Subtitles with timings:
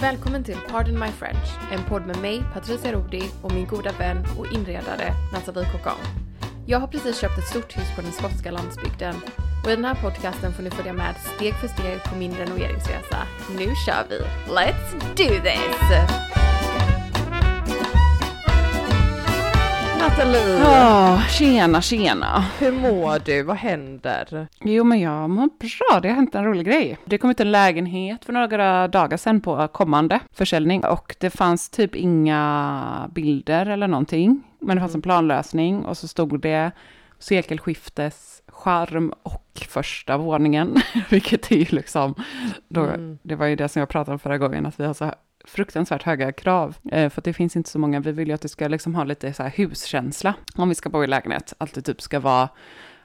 [0.00, 4.26] Välkommen till Pardon My French, en podd med mig, Patricia Rodi och min goda vän
[4.38, 5.96] och inredare Nathalie Cocan.
[6.66, 9.14] Jag har precis köpt ett stort hus på den skotska landsbygden
[9.64, 13.18] och i den här podcasten får ni följa med steg för steg på min renoveringsresa.
[13.58, 14.20] Nu kör vi!
[14.52, 16.37] Let's do this!
[20.18, 22.44] Nathalie, Ja, tjena, tjena.
[22.58, 23.42] hur mår du?
[23.42, 24.48] Vad händer?
[24.60, 26.00] Jo, men jag mår bra.
[26.00, 26.98] Det har hänt en rolig grej.
[27.04, 31.70] Det kom ut en lägenhet för några dagar sedan på kommande försäljning och det fanns
[31.70, 34.42] typ inga bilder eller någonting.
[34.60, 36.70] Men det fanns en planlösning och så stod det
[37.18, 40.76] sekelskiftes charm och första våningen,
[41.10, 42.14] vilket är ju liksom,
[42.68, 43.18] då, Mm.
[43.22, 45.12] det var ju det som jag pratade om förra gången, att vi har så
[45.48, 48.48] fruktansvärt höga krav, eh, för det finns inte så många, vi vill ju att det
[48.48, 51.82] ska liksom ha lite så här huskänsla, om vi ska bo i lägenhet, att det
[51.82, 52.48] typ ska vara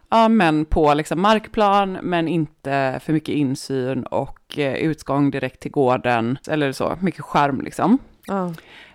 [0.10, 5.72] Ja, men på liksom markplan, men inte för mycket insyn och eh, utgång direkt till
[5.72, 7.98] gården, eller så, mycket skärm liksom.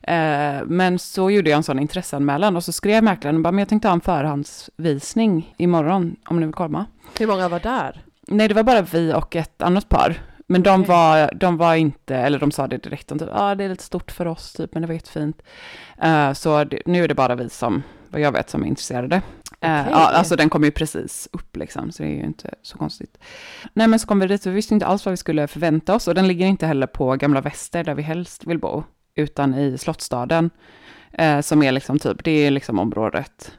[0.03, 3.59] Eh, men så gjorde jag en sån intresseanmälan och så skrev mäklaren och bara, men
[3.59, 6.87] jag tänkte ha en förhandsvisning imorgon om ni vill komma.
[7.19, 8.03] Hur många var där?
[8.29, 10.21] Nej, det var bara vi och ett annat par.
[10.51, 10.89] Men de, Okej.
[10.89, 13.83] var, de var inte, eller de sa det direkt, de typ, ja det är lite
[13.85, 15.43] stort för oss typ, men det var jättefint.
[16.05, 19.23] Uh, så det, nu är det bara vi som, vad jag vet, som är intresserade.
[19.61, 19.93] Eh, Okej.
[19.93, 23.19] ja, alltså den kom ju precis upp liksom, så det är ju inte så konstigt.
[23.73, 25.95] Nej men så kom vi dit och vi visste inte alls vad vi skulle förvänta
[25.95, 28.85] oss och den ligger inte heller på Gamla Väster där vi helst vill bo,
[29.15, 30.51] utan i Slottsstaden.
[31.13, 33.53] eh, som är liksom typ, det är liksom området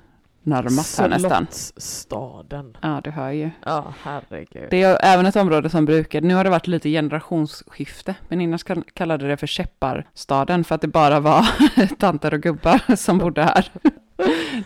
[0.50, 1.48] närmast här nästan.
[1.52, 2.78] Slottsstaden.
[2.82, 3.50] Ja, det hör ju.
[3.66, 4.68] Ja, herregud.
[4.70, 8.60] Det är även ett område som brukar, nu har det varit lite generationsskifte, men innan
[8.60, 11.46] kall- kallade det för Käpparstaden för att det bara var
[12.00, 13.72] tanter och gubbar som bodde här.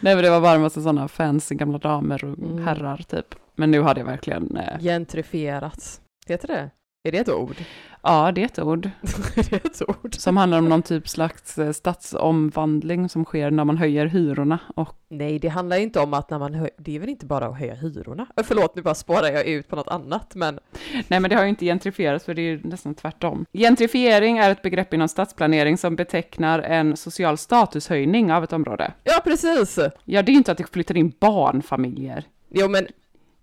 [0.02, 2.64] Nej men det var bara en massa sådana fancy gamla damer och Mm.
[2.66, 3.36] herrar typ.
[3.56, 6.02] Men nu har det verkligen, eh, Gentrifierats.
[6.28, 6.70] Heter det?
[7.06, 7.56] Är det ett ord?
[8.04, 8.86] ja det är ett ord
[9.36, 10.16] är det ett ord?
[10.16, 14.96] som handlar om någon typ slags eh, stadsomvandling som sker när man höjer hyrorna och
[15.10, 17.60] Nej, det handlar inte om att när man höjer, det är väl inte bara att
[17.60, 18.28] höja hyrorna?
[18.38, 20.60] Äh, Förlåt, nu bara spårar jag ut på något annat, men
[21.08, 23.46] Nej, men det har ju inte gentrifierats, för det är ju nästan tvärtom.
[23.54, 28.94] Gentrifiering är ett begrepp inom stadsplanering som betecknar en social statushöjning av ett område.
[29.04, 29.80] ja, precis!
[30.06, 32.24] Ja, det är ju inte att det flyttar in barnfamiljer.
[32.50, 32.88] Jo, men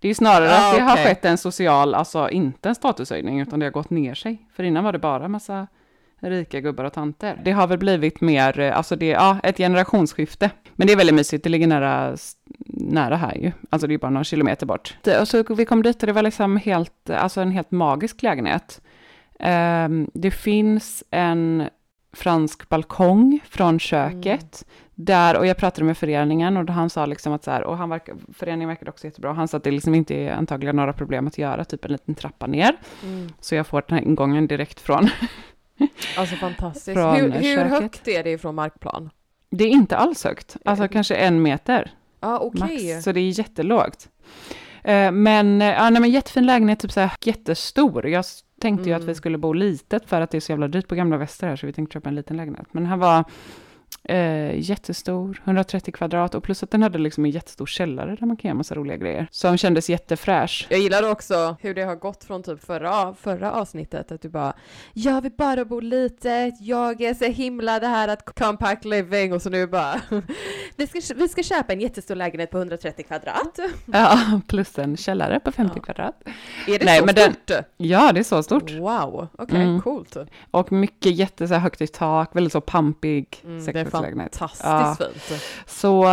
[0.01, 1.05] Det är ju snarare Ja, att det har okej.
[1.05, 4.47] skett en social, alltså inte en statushöjning, utan det har gått ner sig.
[4.55, 5.67] För innan var det bara massa
[6.19, 7.41] rika gubbar och tanter.
[7.43, 10.49] Det har väl blivit mer, eh, alltså det, ja, ett generationsskifte.
[10.75, 12.17] Men det är väldigt mysigt, det ligger nära,
[12.67, 13.51] nära här ju.
[13.69, 14.97] Alltså det är bara några kilometer bort.
[15.21, 18.81] Och så vi kom dit och det var liksom helt, alltså en helt magisk lägenhet.
[19.39, 21.69] Ehm, det finns en
[22.13, 24.65] fransk balkong från köket.
[25.05, 27.89] Där, och jag pratade med föreningen och han sa liksom att så här, och han
[27.89, 31.27] verkar, föreningen verkade också jättebra, han sa att det liksom inte är antagligen några problem
[31.27, 32.75] att göra, typ en liten trappa ner.
[33.39, 35.09] Så jag får den här ingången direkt från,
[36.17, 36.93] alltså fantastiskt.
[36.97, 39.09] Från Hur, hur högt är det ifrån markplan?
[39.49, 42.93] det är inte alls högt, alltså kanske en meter Ja, okej.
[42.93, 44.09] max, så det är jättelågt.
[44.83, 48.07] Eh, Men, eh, ja, nej, men jättefin lägenhet, typ så här jättestor.
[48.07, 48.25] Jag
[48.61, 49.07] tänkte ju att Mm.
[49.07, 51.55] vi skulle bo litet för att det är så jävla dyrt på Gamla Väster här,
[51.55, 52.67] så vi tänkte köpa en liten lägenhet.
[52.71, 53.23] Men här var
[54.03, 58.37] Eh, jättestor, 130 kvadrat och plus att den hade liksom en jättestor källare där man
[58.37, 59.27] kan göra massa roliga grejer.
[59.31, 60.67] Som kändes jättefräsch.
[60.69, 64.53] Jag gillar också hur det har gått från typ förra, förra avsnittet, att du bara
[64.93, 69.41] Jag vill bara bo litet, jag är så himla det här att compact living och
[69.41, 70.01] så nu bara
[70.75, 73.59] vi ska, vi ska köpa en jättestor lägenhet på 130 kvadrat.
[73.85, 75.81] Ja, plus en källare på 50 Ja.
[75.81, 76.21] kvadrat.
[76.67, 77.65] Är det Nej, så men den- stort?
[77.77, 78.71] Ja, det är så stort.
[78.71, 79.81] Wow, okej, Mm.
[79.81, 80.17] coolt.
[80.51, 84.63] Och mycket jätte så här, högt i tak, väldigt så pampig Mm, det är fantastiskt
[84.63, 84.95] Ja.
[85.27, 85.41] fint.
[85.65, 86.07] Så,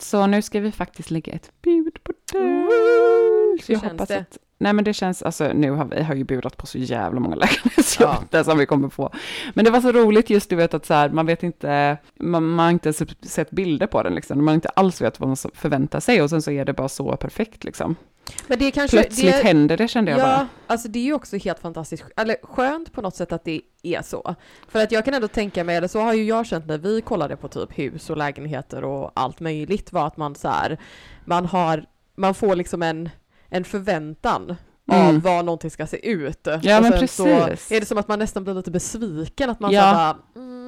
[0.00, 2.38] så nu ska vi faktiskt lägga ett bud på det.
[2.38, 4.18] Hur Så jag känns hoppas det?
[4.18, 7.20] att Nej men det känns, alltså nu har vi har ju budat på så jävla
[7.20, 9.10] många lägenhetsjobb som vi kommer få.
[9.54, 12.46] Men det var så roligt just du vet att så här, man vet inte, man,
[12.48, 12.92] man har inte
[13.22, 16.42] sett bilder på den liksom, man inte alls vet vad man förväntar sig och sen
[16.42, 17.96] så är det bara så perfekt liksom.
[18.46, 18.96] Men det kanske...
[19.02, 20.48] Plötsligt det, händer det kände jag Ja, bara.
[20.66, 24.02] alltså det är ju också helt fantastiskt, eller skönt på något sätt att det är
[24.02, 24.34] så.
[24.68, 27.00] För att jag kan ändå tänka mig, eller så har ju jag känt när vi
[27.00, 30.78] kollade på typ hus och lägenheter och allt möjligt, var att man så här,
[31.24, 31.84] man har,
[32.16, 33.10] man får liksom en,
[33.48, 34.56] en förväntan
[34.92, 35.06] Mm.
[35.16, 36.38] av vad någonting ska se ut.
[36.62, 37.12] Ja, och men precis.
[37.16, 37.26] så
[37.74, 39.82] är det som att man nästan blir lite besviken, att man Ja.
[39.82, 40.61] så bara, mm,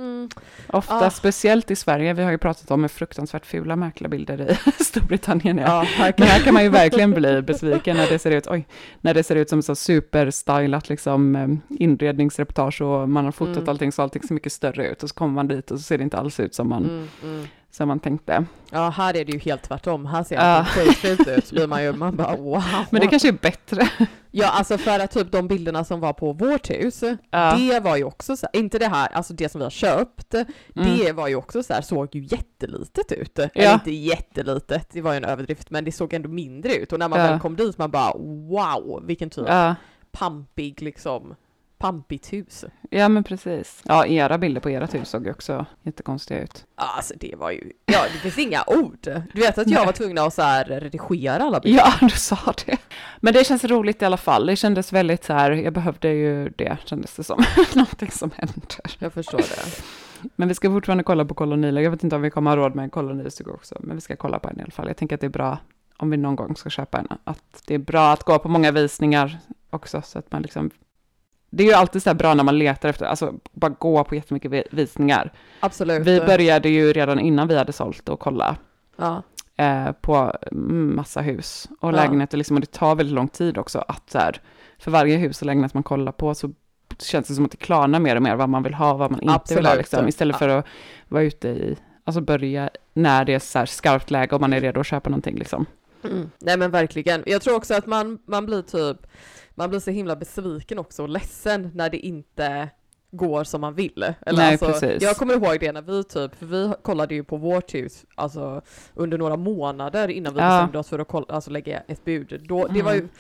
[0.69, 1.11] Ofta, Ah.
[1.11, 5.63] speciellt i Sverige, vi har ju pratat om hur fruktansvärt fula mäklarbilder i Storbritannien är.
[5.63, 6.31] ja, Men verkligen.
[6.31, 8.67] här kan man ju verkligen bli besviken när det ser ut, oj,
[9.01, 11.49] när det ser ut som så superstylat liksom eh,
[11.81, 13.69] inredningsreportage och man har fotat Mm.
[13.69, 15.99] allting så allting ser mycket större ut och så kommer man dit och så ser
[15.99, 17.47] det inte alls ut som man, Mm, mm.
[17.71, 18.45] som man tänkte.
[18.71, 20.07] Ja, här är det ju helt tvärtom.
[20.07, 20.59] Här ser Ja.
[20.59, 22.63] det skitfult ut, så blir man ju, man bara wow.
[22.91, 23.89] Men det kanske är bättre.
[24.37, 27.57] Ja, alltså för att typ de bilderna som var på vårt hus, Ja.
[27.59, 30.35] det var ju också så inte det här, alltså det som vi har köpt,
[30.75, 33.39] det var ju också så här, såg ju jättelitet ut.
[33.39, 33.65] Eller Mm.
[33.65, 33.75] Ja.
[33.75, 36.93] inte jättelitet, det var ju en överdrift, men det såg ändå mindre ut.
[36.93, 37.27] Och när man Ja.
[37.31, 39.47] väl kom dit, man bara wow, vilken typ
[40.13, 41.35] pampig liksom,
[41.85, 42.65] pampigt hus.
[42.91, 43.83] ja, men precis.
[43.85, 46.67] Ja, era bilder på ert hus såg ju också jättekonstiga ut.
[46.77, 48.99] Ja, Alltså det var ju, ja det finns inga ord.
[49.33, 49.87] Du vet att jag Nej.
[49.87, 51.83] var tvungen att så här redigera alla bilder.
[51.87, 52.77] Ja, du sa det.
[53.21, 54.47] Men det känns roligt i alla fall.
[54.47, 57.45] Det kändes väldigt så här, jag behövde ju det, kändes det som.
[57.75, 58.63] Någonting som händer.
[58.99, 59.83] Jag förstår det.
[60.37, 61.83] Men vi ska fortfarande kolla på kolonier.
[61.83, 64.17] Jag vet inte om vi kommer ha råd med en kolonistuga också, men vi ska
[64.17, 64.87] kolla på en i alla fall.
[64.87, 65.59] Jag tänker att det är bra,
[65.97, 68.71] om vi någon gång ska köpa en, att det är bra att gå på många
[68.73, 69.39] visningar
[69.71, 70.71] också, så att man liksom...
[71.57, 74.15] Det är ju alltid så här bra när man letar efter, alltså bara gå på
[74.15, 75.33] jättemycket vi- visningar.
[75.61, 76.07] Absolut.
[76.07, 78.57] Vi började ju redan innan vi hade sålt och kolla
[78.97, 79.23] Ja.
[79.57, 80.33] eh, på
[80.97, 81.93] massa hus och Ja.
[81.93, 84.41] lägenheter, liksom, och det tar väldigt lång tid också att så här,
[84.79, 86.51] för varje hus och lägenhet man kollar på så
[86.99, 89.11] känns det som att det klarnar mer och mer vad man vill ha och vad
[89.11, 89.77] man inte vill ha, Absolut.
[89.79, 90.67] liksom, istället för att
[91.09, 94.61] vara ute i, alltså börja när det är så här skarpt läge och man är
[94.61, 95.67] redo att köpa någonting liksom.
[96.05, 96.31] Mm.
[96.39, 97.23] Nej men verkligen.
[97.27, 99.07] Jag tror också att man, man blir typ,
[99.55, 102.69] man blir så himla besviken också och ledsen när det inte
[103.11, 104.15] går som man vill.
[104.27, 105.03] Eller Nej, alltså, precis.
[105.03, 108.63] Jag kommer ihåg det när vi typ, för vi kollade ju på vårt hus alltså,
[108.95, 110.47] under några månader innan vi Ja.
[110.49, 112.41] bestämde oss för att kolla, alltså, lägga ett bud.
[112.49, 113.11] Då, det var ju, Mm.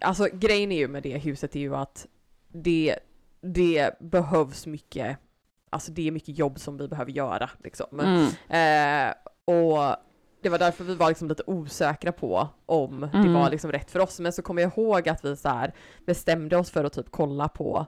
[0.00, 2.06] alltså grejen är ju med det huset är ju att
[2.52, 2.98] det,
[3.40, 5.16] det behövs mycket,
[5.70, 8.00] alltså det är mycket jobb som vi behöver göra liksom.
[8.00, 9.08] Mm.
[9.08, 9.14] Eh,
[9.56, 9.96] och
[10.42, 13.32] det var därför vi var liksom lite osäkra på om det Mm.
[13.32, 14.20] var liksom rätt för oss.
[14.20, 15.66] Men så kommer jag ihåg att vi så
[16.06, 17.86] bestämde oss för att typ kolla på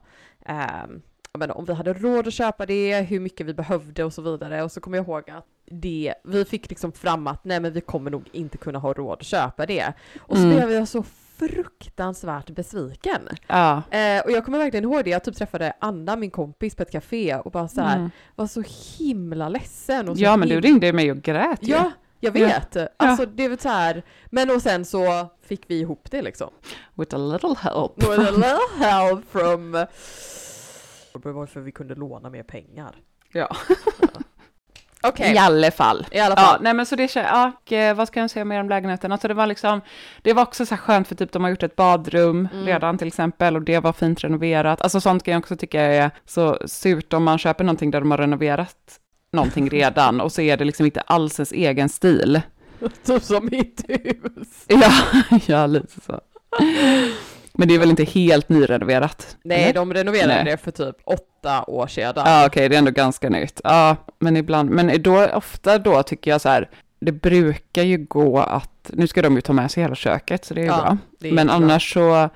[1.33, 4.23] jag menar, om vi hade råd att köpa det, hur mycket vi behövde och så
[4.23, 4.63] vidare.
[4.63, 7.81] Och så kommer jag ihåg att det, vi fick liksom fram att nej men vi
[7.81, 9.93] kommer nog inte kunna ha råd att köpa det.
[10.21, 10.57] Och så Mm.
[10.57, 11.03] blev jag så
[11.37, 13.29] fruktansvärt besviken.
[13.47, 13.83] Ja.
[13.91, 16.91] Eh, och jag kommer verkligen ihåg det, jag typ träffade Anna, min kompis, på ett
[16.93, 18.11] café och bara så här, Mm.
[18.35, 18.63] var så
[18.99, 20.09] himla ledsen.
[20.09, 21.73] Och så ja, men du ringde mig och grät ju.
[21.73, 21.91] Ja,
[22.25, 22.47] jag Ja.
[22.47, 22.77] vet.
[22.97, 26.51] Alltså det är väl så här, men och sen så fick vi ihop det liksom.
[26.95, 27.93] With a little help.
[28.03, 29.73] With a little help from...
[31.23, 32.97] Det var för vi kunde låna mer pengar.
[33.33, 33.57] Ja.
[35.07, 36.07] Okej, I alla fall.
[36.11, 36.63] i alla Ja, fall.
[36.63, 39.13] nej men så det känns, ja, eh, vad ska jag säga mer om lägenheten?
[39.13, 39.81] Alltså det var liksom,
[40.23, 42.67] det var också så här skönt för typ de har gjort ett badrum Mm.
[42.67, 44.83] redan till exempel och det var fint renoverat.
[44.83, 48.11] Alltså sånt kan jag också tycka är så surt om man köper någonting där de
[48.11, 49.01] har renoverat
[49.35, 52.41] någonting redan och så är det liksom inte alls ens egen stil.
[53.07, 54.49] Typ som mitt hus.
[54.69, 54.93] Ja,
[55.47, 56.21] ja lite så.
[57.53, 59.37] Men det är väl inte helt nyrenoverat?
[59.45, 59.75] Nej, eller?
[59.75, 60.45] de renoverade Nej.
[60.45, 62.13] det för typ åtta år sedan.
[62.17, 63.61] Ja, okej, det är ändå ganska nytt.
[63.65, 68.39] Ja, men ibland, men då, ofta då tycker jag så här, det brukar ju gå
[68.39, 70.97] att, nu ska de ju ta med sig hela köket, så det är ju Ja,
[71.21, 71.31] bra.
[71.33, 71.57] Men bra.
[71.57, 72.29] annars så,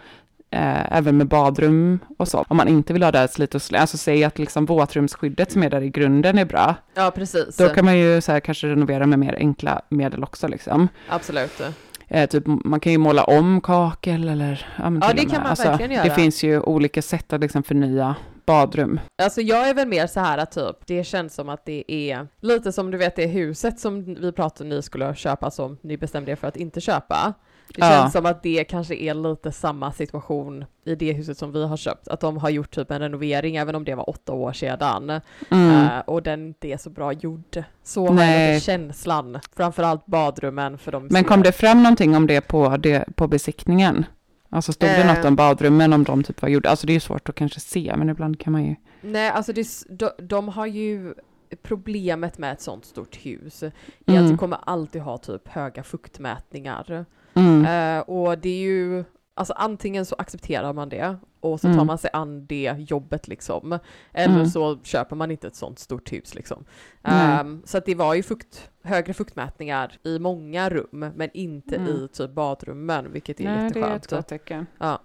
[0.51, 3.63] eh, även med badrum och så, om man inte vill ha det här slit och
[3.63, 7.57] slä, alltså säg att liksom våtrumsskyddet som är där i grunden är bra, Ja, precis.
[7.57, 10.89] då kan man ju så här kanske renovera med mer enkla medel också liksom.
[11.09, 11.61] Absolut.
[12.09, 15.69] Eh, typ, man kan ju måla om kakel eller ja, Ja, det kan man alltså,
[15.69, 16.05] verkligen göra.
[16.05, 18.15] Det finns ju olika sätt att liksom förnya
[18.47, 19.01] badrum.
[19.23, 22.29] Alltså jag är väl mer så här att typ, det känns som att det är
[22.41, 25.97] lite som du vet det huset som vi pratade om ni skulle köpa som ni
[25.97, 27.35] bestämde er för att inte köpa.
[27.75, 27.89] Det Ja.
[27.91, 31.77] känns som att det kanske är lite samma situation i det huset som vi har
[31.77, 35.21] köpt, att de har gjort typ en renovering även om det var åtta år sedan
[35.51, 35.87] Mm.
[35.87, 37.63] eh, och den inte är så bra gjord.
[37.83, 42.41] Så har jag känslan, framförallt badrummen för de Men kom det fram någonting om det
[42.41, 44.07] på, det, på besiktningen?
[44.51, 45.15] Alltså stod det Eh.
[45.17, 46.71] något om badrummen, om de typ var gjorda?
[46.71, 48.75] Alltså det är ju svårt att kanske se, men ibland kan man ju...
[49.01, 51.15] Nej, alltså det, de, de har ju
[51.63, 53.73] problemet med ett sånt stort hus är att
[54.09, 54.31] Mm.
[54.31, 57.05] du kommer alltid ha typ höga fuktmätningar.
[57.39, 57.65] Mm.
[57.99, 59.05] Eh, och det är ju,
[59.35, 61.87] alltså antingen så accepterar man det och så tar Mm.
[61.87, 63.79] man sig an det jobbet liksom.
[64.13, 64.47] Eller Mm.
[64.47, 66.65] så köper man inte ett sånt stort hus liksom.
[67.05, 71.89] Ehm, så att det var ju fukt, högre fuktmätningar i många rum, men inte Mm.
[71.89, 74.11] i typ badrummen, vilket är Nej, det är ett jätteskönt.
[74.11, 74.67] gott tecken.
[74.79, 75.01] Ja.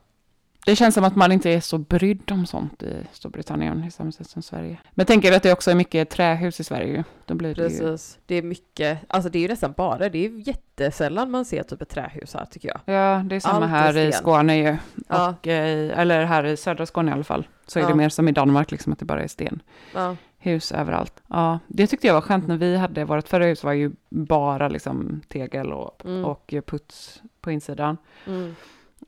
[0.66, 4.12] Det känns som att man inte är så brydd om sånt i Storbritannien i samma
[4.12, 4.78] sätt som Sverige.
[4.92, 7.04] Men tänker jag att det också är mycket trähus i Sverige ju.
[7.26, 7.68] Då blir det ju...
[7.70, 8.20] Precis.
[8.26, 11.82] Det är mycket, alltså det är ju nästan bara, det är jättesällan man ser typ
[11.82, 12.96] ett trähus här tycker jag.
[12.96, 14.12] Ja, det är samma Allt är här i.
[14.12, 14.78] Skåne ju.
[15.08, 15.30] Ja.
[15.40, 17.48] Och, eh, eller här i södra Skåne i alla fall.
[17.68, 17.90] Så är Ja.
[17.90, 19.62] det mer som i Danmark, liksom att det bara är sten.
[19.94, 20.16] Ja.
[20.38, 21.22] Hus överallt.
[21.28, 24.68] Ja, det tyckte jag var skönt när vi hade, vårt förra hus var ju bara
[24.68, 26.26] liksom tegel och, Mm.
[26.26, 27.98] och puts på insidan.
[28.28, 28.56] Mm.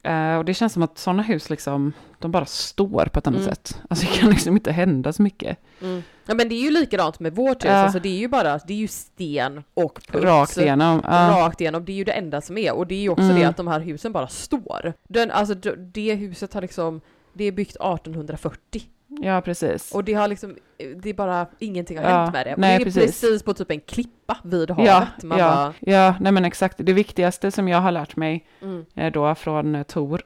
[0.04, 3.42] Eh, och det känns som att sådana hus liksom, de bara står på ett annat
[3.42, 3.50] Mm.
[3.56, 3.82] sätt.
[3.90, 5.58] Alltså det kan liksom inte hända så mycket.
[5.82, 6.04] Mm.
[6.26, 7.76] Ja men det är ju likadant med vårt hus, Ja.
[7.76, 10.24] alltså det är ju bara, det är ju sten och puts.
[10.26, 11.02] Rakt igenom.
[11.04, 11.10] Ja.
[11.40, 12.74] Rakt igenom, det är ju det enda som är.
[12.76, 13.36] Och det är ju också Mm.
[13.36, 14.94] det att de här husen bara står.
[15.08, 17.02] Den, alltså det huset har liksom,
[17.34, 18.82] det är byggt 1840.
[19.22, 19.92] Ja, precis.
[19.92, 22.54] Och det har liksom, det är bara, ingenting har Ja, hänt med det.
[22.54, 23.22] Och nej, det är precis.
[23.22, 23.44] precis.
[23.44, 24.88] på typ en klippa vid havet.
[24.88, 26.76] Ja, Man ja, bara, ja, nej men exakt.
[26.80, 30.22] Det viktigaste som jag har lärt mig mm, är då från eh, Tor,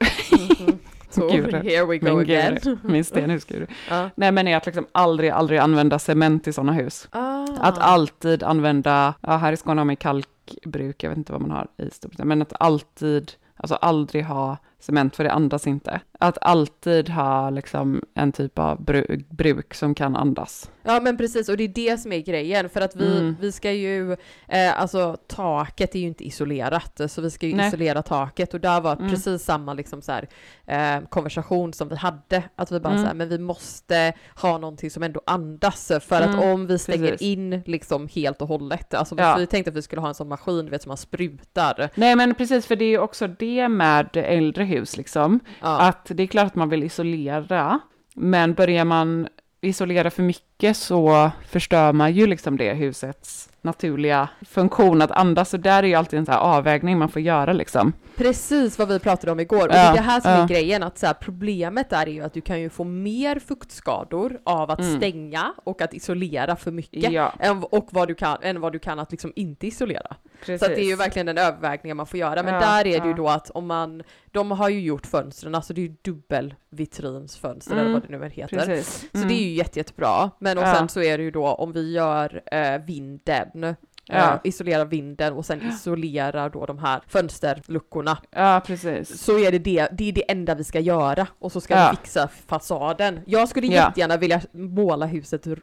[0.60, 0.78] mhm.
[1.10, 2.58] Så, Gud, here we go min again.
[2.62, 3.66] guru, min stenhusguru.
[3.88, 4.10] Ja.
[4.14, 7.08] Nej men är att liksom aldrig, aldrig använda cement i sådana hus.
[7.10, 7.46] Ah.
[7.60, 11.50] Att alltid använda, ja här i Skåne har man kalkbruk, jag vet inte vad man
[11.50, 16.00] har i Storbritannien, men att alltid, alltså aldrig ha cement för det andas inte.
[16.18, 20.70] Att alltid ha liksom en typ av bru- bruk som kan andas.
[20.82, 23.36] Ja men precis, och det är det som är grejen, för att vi, Mm.
[23.40, 24.12] vi ska ju,
[24.48, 27.68] eh, alltså taket är ju inte isolerat, så vi ska ju Nej.
[27.68, 29.10] isolera taket och där var Mm.
[29.10, 30.28] precis samma liksom så här,
[30.66, 33.02] eh, konversation som vi hade, att vi bara Mm.
[33.02, 36.78] så här, men vi måste ha någonting som ändå andas, för att Mm, om vi
[36.78, 37.22] stänger precis.
[37.28, 39.36] in liksom helt och hållet, alltså Ja.
[39.38, 41.90] vi tänkte att vi skulle ha en sån maskin, du vet som man sprutar.
[41.94, 45.80] Nej men precis, för det är ju också det med äldre hus liksom, Ja.
[45.80, 47.80] att det är klart att man vill isolera,
[48.14, 49.28] men börjar man
[49.60, 55.56] isolera för mycket så förstör man ju liksom det husets naturliga funktion att andas, så
[55.56, 57.92] där är ju alltid en här avvägning man får göra liksom.
[58.16, 59.62] Precis vad vi pratade om igår.
[59.62, 62.34] Och det är det här som är grejen, att så här, problemet är ju att
[62.34, 64.96] du kan ju få mer fuktskador av att Mm.
[64.96, 67.12] stänga och att isolera för mycket.
[67.12, 67.32] Ja.
[67.38, 70.16] Än, och vad du kan, än vad du kan att liksom inte isolera.
[70.46, 72.42] Så att det är ju verkligen den övervägningen man får göra.
[72.42, 73.16] Men Ja, där är det ju ja.
[73.16, 77.72] då att om man, de har ju gjort fönstren, alltså det är ju dubbel vitrinsfönster
[77.72, 78.56] eller Mm, vad det nu heter.
[78.56, 79.00] Precis.
[79.12, 80.30] Så det är ju jätte, jättebra.
[80.38, 80.74] Men och Ja.
[80.74, 84.16] sen så är det ju då om vi gör eh, vinden, Ja.
[84.34, 88.18] eh, isolerar vinden och sen isolerar då de här fönsterluckorna.
[88.30, 89.20] Ja, precis.
[89.22, 91.88] Så är det det, det är det enda vi ska göra och så ska Ja.
[91.90, 93.20] vi fixa fasaden.
[93.26, 93.72] Jag skulle Ja.
[93.72, 95.54] jättegärna vilja måla huset eh,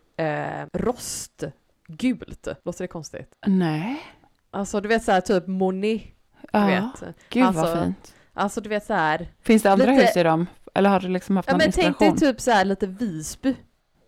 [0.74, 2.48] rostgult.
[2.66, 3.34] Låter det konstigt?
[3.48, 4.02] Nej.
[4.52, 6.14] Alltså du vet så här typ du
[6.52, 7.16] Ja, vet.
[7.30, 8.14] gud Alltså, vad fint.
[8.34, 9.28] Alltså du vet så här.
[9.42, 10.48] Finns det andra lite- hus i dem?
[10.74, 13.56] Eller har du liksom haft Ja någon men tänk dig typ så här lite Visby.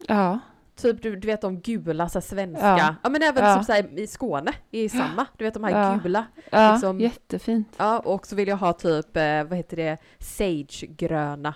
[0.07, 0.39] Ja,
[0.75, 2.67] Typ du, du vet de gula, så svenska.
[2.67, 2.95] Ja.
[3.03, 3.09] Ja.
[3.09, 3.55] men även Ja.
[3.55, 5.25] som så här, i Skåne, i samma.
[5.37, 5.99] Du vet de här Ja.
[6.03, 6.25] gula.
[6.51, 7.73] ja Liksom- jättefint.
[7.77, 11.53] Ja, och så vill jag ha typ, eh, vad heter det, sagegröna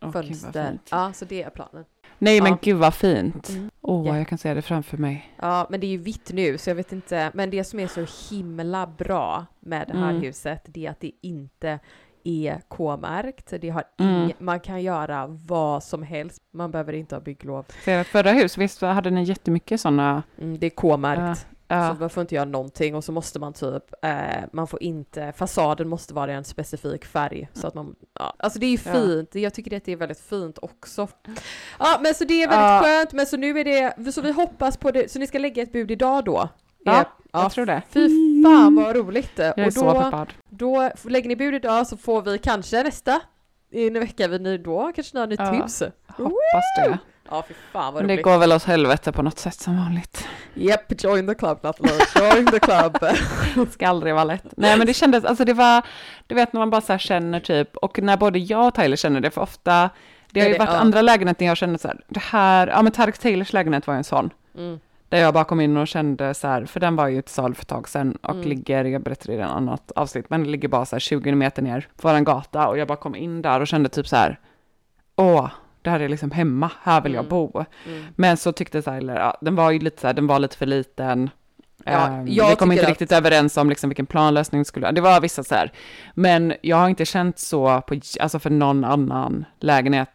[0.00, 0.78] vad fönster.
[0.90, 1.84] Ja, så det är planen.
[2.18, 2.58] Nej men Ja.
[2.62, 3.48] gud vad fint.
[3.48, 3.70] Mm.
[3.80, 4.18] Åh, Ja.
[4.18, 5.34] jag kan se det framför mig.
[5.40, 7.30] Ja, men det är ju vitt nu så jag vet inte.
[7.34, 10.22] Men det som är så himla bra med det här Mm.
[10.22, 11.78] huset, det är att det inte
[12.24, 13.52] är K-märkt.
[13.60, 14.30] Det har Mm.
[14.38, 16.42] Man kan göra vad som helst.
[16.52, 17.66] Man behöver inte ha bygglov.
[18.00, 20.22] Att förra hus, visst hade ni jättemycket sådana?
[20.40, 21.46] Mm, det är K-märkt.
[21.68, 21.88] Ja.
[21.94, 25.32] Så man får inte göra någonting och så måste man typ, eh, man får inte,
[25.36, 27.48] fasaden måste vara i en specifik färg.
[27.52, 28.34] Så att man, ja.
[28.38, 28.92] Alltså det är ju Ja.
[28.92, 31.08] fint, jag tycker att det är väldigt fint också.
[31.78, 32.80] Ja men så det är väldigt Ja.
[32.84, 35.62] skönt, men så nu är det, så vi hoppas på det, så ni ska lägga
[35.62, 36.48] ett bud idag då?
[36.86, 37.82] Ja, jag tror det.
[37.90, 38.08] Fy
[38.44, 39.32] fan vad roligt!
[39.36, 40.32] Jag är och så då, peppad.
[40.50, 43.20] då lägger ni bud idag så får vi kanske nästa
[43.74, 45.50] en vecka, vi ni då kanske har nytt Ja.
[45.50, 45.82] hus.
[46.06, 46.98] Hoppas det.
[47.30, 50.28] Ja fy fan vad det går väl åt helvete på något sätt som vanligt.
[50.56, 52.96] Yep, join the club Natalie, join the club.
[53.54, 54.44] Det ska aldrig vara lätt.
[54.56, 55.82] Nej men det kändes, alltså det var,
[56.26, 58.96] du vet när man bara så här känner typ, och när både jag och Tyler
[58.96, 59.90] känner det, för ofta
[60.30, 60.76] Det har ju det- varit ja.
[60.78, 63.98] andra lägenheter jag kände så här, det här, ja men Tarek Taylors lägenhet var ju
[63.98, 64.30] en sån.
[64.56, 64.80] Mm.
[65.14, 67.54] Där jag bara kom in och kände så här, för den var ju till salu
[67.54, 68.48] för ett tag sedan och Mm.
[68.48, 71.62] ligger, jag berättade i ett annat avsnitt, men det ligger bara så här 20 meter
[71.62, 74.40] ner på en gata och jag bara kom in där och kände typ så här,
[75.16, 75.50] åh,
[75.82, 77.28] det här är liksom hemma, här vill jag Mm.
[77.30, 77.64] bo.
[77.86, 78.04] Mm.
[78.16, 80.66] Men så tyckte Tyler, ja, den var ju lite så här, den var lite för
[80.66, 81.30] liten.
[81.84, 85.20] Ja, Ehm, jag vi kom inte riktigt överens om liksom vilken planlösning skulle, det var
[85.20, 85.72] vissa så här.
[86.14, 90.10] Men jag har inte känt så på, alltså för någon annan lägenhet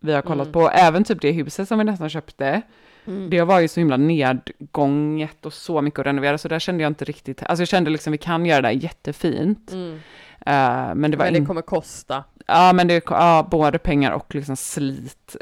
[0.00, 0.52] vi har kollat Mm.
[0.52, 2.62] på, även typ det huset som vi nästan köpte.
[3.06, 3.30] Mm.
[3.30, 6.90] Det var ju så himla nedgånget och så mycket att renovera, så där kände jag
[6.90, 9.72] inte riktigt, alltså jag kände liksom vi kan göra det här jättefint.
[9.72, 10.00] Mm.
[10.46, 12.24] Eh, men det var Men det kommer kosta.
[12.46, 15.36] Ja, men det ja, både pengar och liksom slit.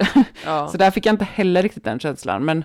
[0.45, 2.45] Så där fick jag inte heller riktigt den känslan.
[2.45, 2.65] Men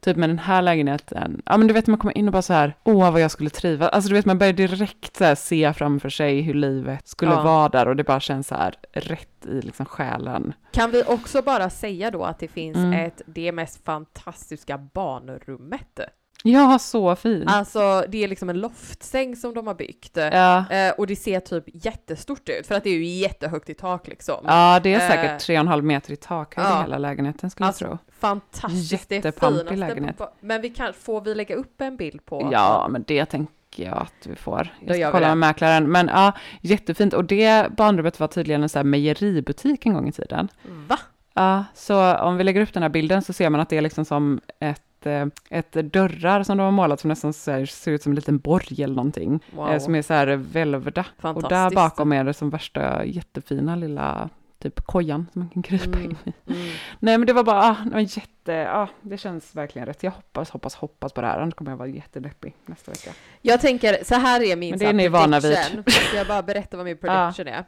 [0.00, 2.52] typ med den här lägenheten, ja men du vet man kommer in och bara så
[2.52, 3.88] här, åh vad jag skulle trivas.
[3.88, 7.42] Alltså du vet man börjar direkt så här se framför sig hur livet skulle Ja.
[7.42, 10.52] vara där och det bara känns så här rätt i liksom själen.
[10.72, 12.92] Kan vi också bara säga då att det finns Mm.
[13.06, 16.00] ett, det mest fantastiska barnrummet?
[16.44, 17.50] Ja, så fint.
[17.50, 20.16] Alltså det är liksom en loftsäng som de har byggt.
[20.16, 20.64] Ja.
[20.70, 24.08] Eh, och det ser typ jättestort ut för att det är ju jättehögt i tak
[24.08, 24.44] liksom.
[24.46, 26.78] ja, det är Eh, säkert tre och en halv meter i takhöjd ja.
[26.78, 27.98] i hela lägenheten skulle Alltså, jag tro.
[28.20, 30.18] Fantastiskt, det är Jättepampig lägenhet.
[30.18, 32.48] på- Men vi kan, får vi lägga upp en bild på?
[32.52, 34.74] Ja, men det tänker jag att vi får.
[34.86, 35.90] Jag ska kolla med mäklaren.
[35.90, 37.14] Men ja, jättefint.
[37.14, 40.48] Och det barnrummet var tydligen en så här mejeributik en gång i tiden.
[40.88, 40.98] Va?
[41.34, 43.82] Ja, så om vi lägger upp den här bilden så ser man att det är
[43.82, 48.02] liksom som ett, eh, ett dörrar som de har målat som nästan här, ser ut
[48.02, 49.40] som en liten borg eller någonting.
[49.52, 49.70] Wow.
[49.70, 51.04] Eh, som är så här välvda.
[51.22, 54.28] Och där bakom är det som värsta jättefina lilla
[54.58, 56.02] typ kojan som man kan krypa Mm.
[56.04, 56.32] in i.
[56.52, 56.68] Mm.
[56.98, 60.02] Nej men det var bara, ah, det var jätte, ah, det känns verkligen rätt.
[60.02, 63.10] Jag hoppas, hoppas, hoppas på det här, annars kommer jag vara jättedeppig nästa vecka.
[63.42, 65.56] Jag tänker, så här är min Men det är ni vana vid.
[66.14, 67.64] jag bara berätta vad min prediction är?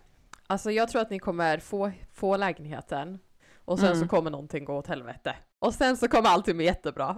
[0.47, 3.19] Alltså jag tror att ni kommer få, få lägenheten
[3.65, 4.01] och sen Mm.
[4.01, 5.35] så kommer någonting gå åt helvete.
[5.63, 7.17] Och sen så kommer allting bli jättebra.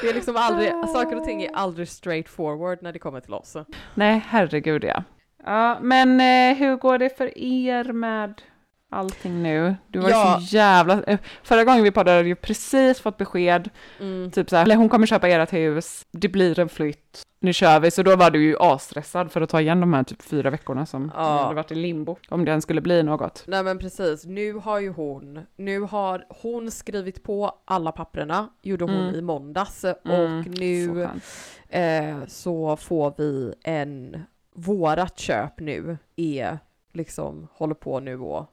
[0.00, 3.34] det är liksom aldrig, saker och ting är aldrig straight forward när det kommer till
[3.34, 3.56] oss.
[3.94, 5.02] Nej, herregud ja.
[5.44, 8.42] Ja, men eh, hur går det för er med
[8.90, 9.76] allting nu?
[9.88, 10.38] Du var Ja.
[10.40, 11.02] ju så jävla...
[11.02, 14.30] eh, Förra gången vi poddade hade du precis fått besked, Mm.
[14.30, 17.90] typ så här, hon kommer köpa ert hus, det blir en flytt, nu kör vi.
[17.90, 20.86] Så då var du ju asstressad för att ta igen de här typ fyra veckorna
[20.86, 21.22] som Ja.
[21.42, 23.44] hade varit i limbo, om det ens skulle bli något.
[23.46, 28.84] Nej men precis, nu har ju hon, nu har hon skrivit på alla papperna, gjorde
[28.84, 29.14] hon Mm.
[29.14, 29.94] i måndags Mm,
[30.38, 31.22] och Så nu skönt.
[31.68, 34.22] eh, så får vi en,
[34.54, 36.58] vårat köp nu är
[36.92, 38.46] liksom, håller på nu och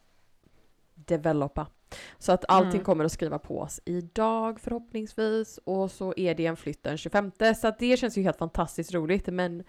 [1.07, 1.67] developa.
[2.17, 2.83] Så att allting Mm.
[2.85, 7.31] kommer att skriva på oss idag förhoppningsvis och så är det en flytt den 25
[7.55, 9.63] så att det känns ju helt fantastiskt roligt men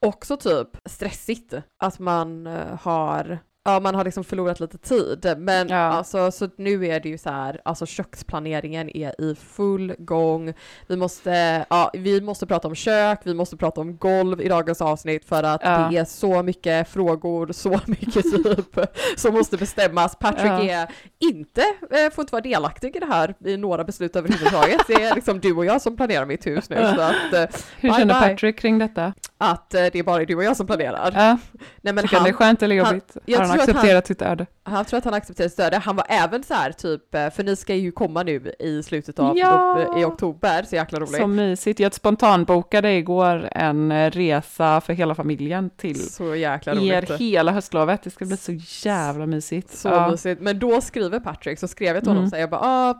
[0.00, 3.38] också typ stressigt att man eh, har
[3.68, 5.76] Ja, man har liksom förlorat lite tid, men Ja.
[5.76, 10.52] alltså så nu är det ju så här, alltså köksplaneringen är i full gång.
[10.86, 14.80] Vi måste, ja, vi måste prata om kök, vi måste prata om golv i dagens
[14.82, 15.88] avsnitt för att Ja.
[15.90, 18.78] det är så mycket frågor, så mycket typ
[19.16, 20.16] som måste bestämmas.
[20.16, 24.80] Patrick är inte, eh, får inte vara delaktig i det här i några beslut överhuvudtaget.
[24.86, 27.40] Det är liksom du och jag som planerar mitt hus nu så att, eh,
[27.80, 28.28] Hur bye känner bye.
[28.30, 29.12] Patrick kring detta?
[29.40, 31.12] att eh, det är bara du och jag som planerar.
[31.14, 31.38] Ja,
[31.80, 33.16] Nej, men tycker han det är skönt eller jobbigt?
[33.24, 34.46] jag han tror att han- accepterat sitt öde?
[34.62, 35.74] Han tror att han accepterar stöd.
[35.74, 39.18] Han var även så här typ, eh, för ni ska ju komma nu i slutet
[39.18, 39.98] av Ja.
[40.00, 41.16] i oktober, så jäkla roligt.
[41.20, 41.80] Så mysigt.
[41.80, 47.10] Jag spontanbokade igår en eh, resa för hela familjen till Så jäkla er roligt.
[47.20, 48.02] hela höstlovet.
[48.02, 48.52] Det ska bli så
[48.88, 49.78] jävla mysigt.
[49.78, 50.10] Så Ja.
[50.10, 50.40] mysigt.
[50.40, 52.30] Men då skriver Patrick, så skrev jag till honom Mm.
[52.30, 52.94] så jag bara ah,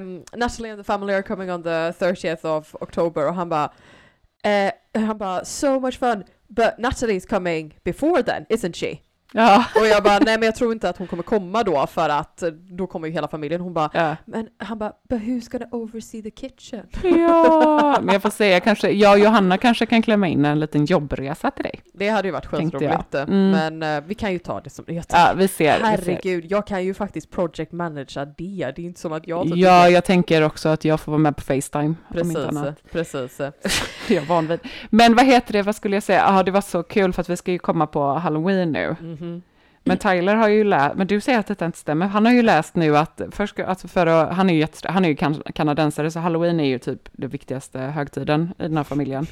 [0.00, 3.70] um, Natalie and the family are coming on the 30th of October och han bara
[4.44, 8.98] eh, han bara so much fun but Natalie's coming before then isn't she?
[9.32, 9.64] Ja.
[9.80, 12.42] Och jag bara nej men jag tror inte att hon kommer komma då för att
[12.42, 13.60] eh, då kommer ju hela familjen.
[13.60, 14.16] Hon bara Ja.
[14.24, 16.86] men han bara but who's gonna oversee the kitchen?
[17.02, 20.84] ja, men jag får säga kanske, jag och Johanna kanske kan klämma in en liten
[20.84, 21.80] jobbresa till dig.
[21.94, 23.14] Det hade ju varit Tänkte skitroligt.
[23.14, 23.50] Mm.
[23.50, 25.74] Men eh, vi kan ju ta det som jag Ja, vi ser.
[25.74, 25.84] Vi ser.
[25.84, 28.72] Herregud, jag kan ju faktiskt project managera det.
[28.76, 31.36] Det är inte som att jag Ja, jag tänker också att jag får vara med
[31.36, 31.94] på Facetime.
[32.12, 32.82] Precis, annat.
[32.92, 33.36] precis.
[34.08, 34.60] Det är jag van vid.
[34.90, 36.24] Men vad heter det, vad skulle jag säga?
[36.28, 38.96] Ja, det var så kul för att vi ska ju komma på Halloween nu.
[39.20, 39.42] Mm-hmm.
[39.84, 42.06] Men Tyler har ju läst, men du säger att detta inte stämmer.
[42.06, 45.04] Han har ju läst nu att, först, alltså för att, han är ju, jätte, han
[45.04, 48.84] är ju kan, kanadensare, så halloween är ju typ den viktigaste högtiden i den här
[48.84, 49.26] familjen.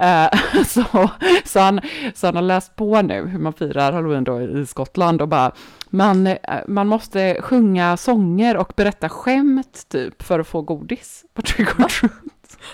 [0.00, 1.10] Uh, så,
[1.44, 1.80] så, han,
[2.14, 5.52] så han har läst på nu hur man firar halloween då i Skottland och bara,
[5.90, 6.36] man, eh,
[6.66, 11.88] man måste sjunga sånger och berätta skämt typ för att få godis på trick or
[11.88, 12.12] treat.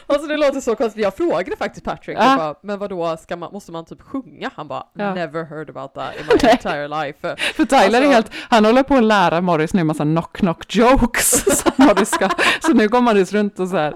[0.06, 3.52] Alltså det låter så konstigt, jag frågade faktiskt Patrick, jag bara, men vadå, ska man,
[3.52, 4.50] måste man typ sjunga?
[4.56, 5.14] Han bara, Ja.
[5.14, 7.36] never heard about that in my entire life.
[7.54, 10.74] För Tyler Alltså- är helt, han håller på att lära Morris nu massa knock knock
[10.76, 12.28] jokes som Morris ska,
[12.62, 13.94] så nu går Morris runt och så här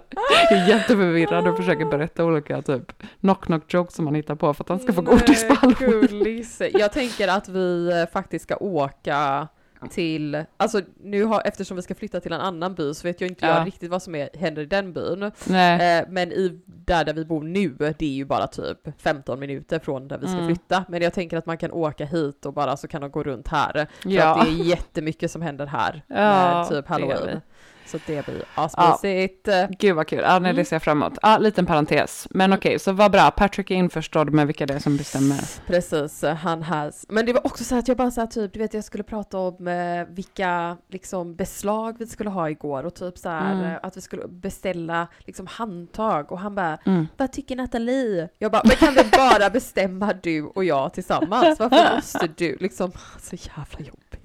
[0.51, 4.65] är jätteförvirrad och försöker berätta olika typ knock knock jokes som han hittar på för
[4.65, 6.45] att han ska få godis på halloween.
[6.73, 9.49] Jag tänker att vi eh, faktiskt ska åka
[9.91, 13.31] till, alltså nu har, eftersom vi ska flytta till en annan by så vet jag
[13.31, 13.59] inte Ja.
[13.59, 15.33] jag riktigt vad som är, händer i den byn.
[15.47, 19.41] Nej, Eh, men i, där, där vi bor nu, det är ju bara typ 15
[19.41, 20.47] minuter från där vi ska Mm.
[20.47, 20.85] flytta.
[20.89, 23.49] Men jag tänker att man kan åka hit och bara så kan de gå runt
[23.49, 23.73] här.
[24.03, 24.25] För Ja.
[24.41, 26.15] att det är jättemycket som händer här Ja,
[26.59, 27.41] med typ halloween.
[27.89, 29.49] Så det blir asmysigt.
[29.79, 30.21] gud vad kul.
[30.23, 31.19] Ja, nej, det ser jag fram emot.
[31.23, 32.29] Ja, liten parentes.
[32.31, 33.31] Men okej, så vad bra.
[33.31, 35.41] Patrick är införstådd med vilka det är som bestämmer.
[35.67, 37.07] Precis, han has.
[37.09, 39.05] Men det var också så att jag bara så här typ, du vet jag skulle
[39.05, 43.79] prata om eh, vilka liksom beslag vi skulle ha igår och typ så här Mm.
[43.83, 47.07] att vi skulle beställa liksom handtag och han bara, Mm.
[47.17, 48.29] vad tycker Nathalie?
[48.39, 51.59] Jag bara, men kan vi bara bestämma du och jag tillsammans?
[51.59, 54.18] Varför måste du liksom, så jävla jobbig.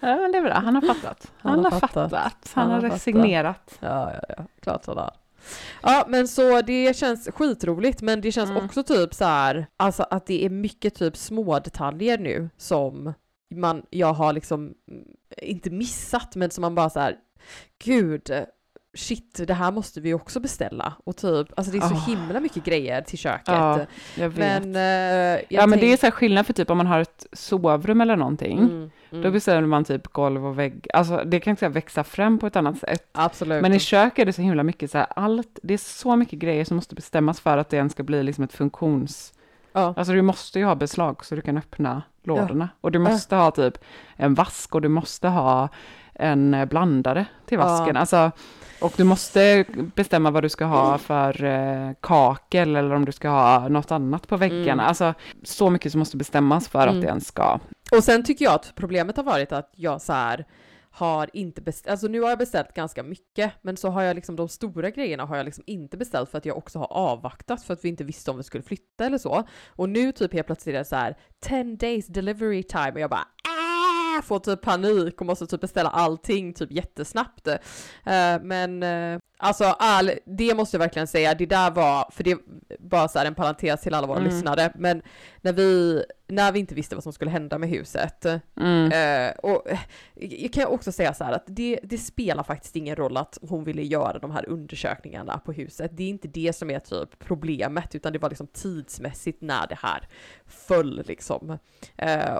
[0.00, 0.52] Ja, men det är bra.
[0.54, 1.32] Han har fattat.
[1.38, 2.12] Han, har fattat.
[2.54, 2.94] Han, har fattat.
[2.94, 3.78] resignerat.
[3.80, 5.10] Ja, ja, ja, klart sådär.
[5.82, 8.64] Ja, men så det känns skitroligt, men det känns Mm.
[8.64, 13.14] också typ så här, alltså att det är mycket typ små detaljer nu som
[13.54, 15.04] man, jag har liksom mm,
[15.38, 17.16] inte missat, men som man bara så här,
[17.84, 18.30] gud,
[18.94, 20.92] shit, det här måste vi också beställa.
[21.04, 21.98] Och typ, alltså det är så Ah.
[22.06, 23.48] himla mycket grejer till köket.
[23.48, 23.80] Ja,
[24.14, 24.64] jag vet.
[24.64, 27.00] men, eh, jag ja, men det är så här skillnad för typ om man har
[27.00, 28.58] ett sovrum eller någonting.
[28.58, 30.86] Mm, mm, Då bestämmer man typ golv och vägg.
[30.94, 33.08] Alltså det kan här växa fram på ett annat sätt.
[33.12, 33.62] absolut.
[33.62, 36.38] Men i kök är det så himla mycket så här, allt, det är så mycket
[36.38, 39.32] grejer som måste bestämmas för att det ens ska bli liksom ett funktions...
[39.72, 39.94] ja.
[39.96, 42.68] Alltså du måste ju ha beslag så du kan öppna lådorna.
[42.80, 43.78] Och du måste ha typ
[44.16, 45.68] en vask och du måste ha
[46.14, 47.64] en blandare till Ja.
[47.64, 47.96] vasken.
[47.96, 48.30] Alltså,
[48.82, 49.64] och du måste
[49.94, 54.28] bestämma vad du ska ha för eh, kakel eller om du ska ha något annat
[54.28, 54.72] på väggarna.
[54.72, 54.86] Mm.
[54.86, 56.94] Alltså så mycket som måste bestämmas för Mm.
[56.94, 57.60] att det ens ska.
[57.96, 60.46] Och sen tycker jag att problemet har varit att jag så här
[60.94, 64.36] har inte beställt, alltså nu har jag beställt ganska mycket, men så har jag liksom
[64.36, 67.72] de stora grejerna har jag liksom inte beställt för att jag också har avvaktat för
[67.74, 69.44] att vi inte visste om vi skulle flytta eller så.
[69.68, 73.10] Och nu typ helt plötsligt är det så här 10 days delivery time och jag
[73.10, 73.26] bara
[74.16, 77.46] äh, får typ panik och måste typ beställa allting typ jättesnabbt.
[77.48, 77.58] Eh,
[78.42, 82.38] men eh, alltså all, det måste jag verkligen säga, det där var, för det
[82.78, 84.30] var så här en parentes till alla våra Mm.
[84.30, 85.02] lyssnare, men
[85.40, 88.92] när vi, när vi inte visste vad som skulle hända med huset, Mm.
[88.92, 89.66] Eh, och
[90.14, 93.64] jag kan också säga så här att det, det spelar faktiskt ingen roll att hon
[93.64, 95.90] ville göra de här undersökningarna på huset.
[95.94, 99.78] Det är inte det som är typ problemet, utan det var liksom tidsmässigt när det
[99.82, 100.08] här
[100.46, 101.58] föll liksom.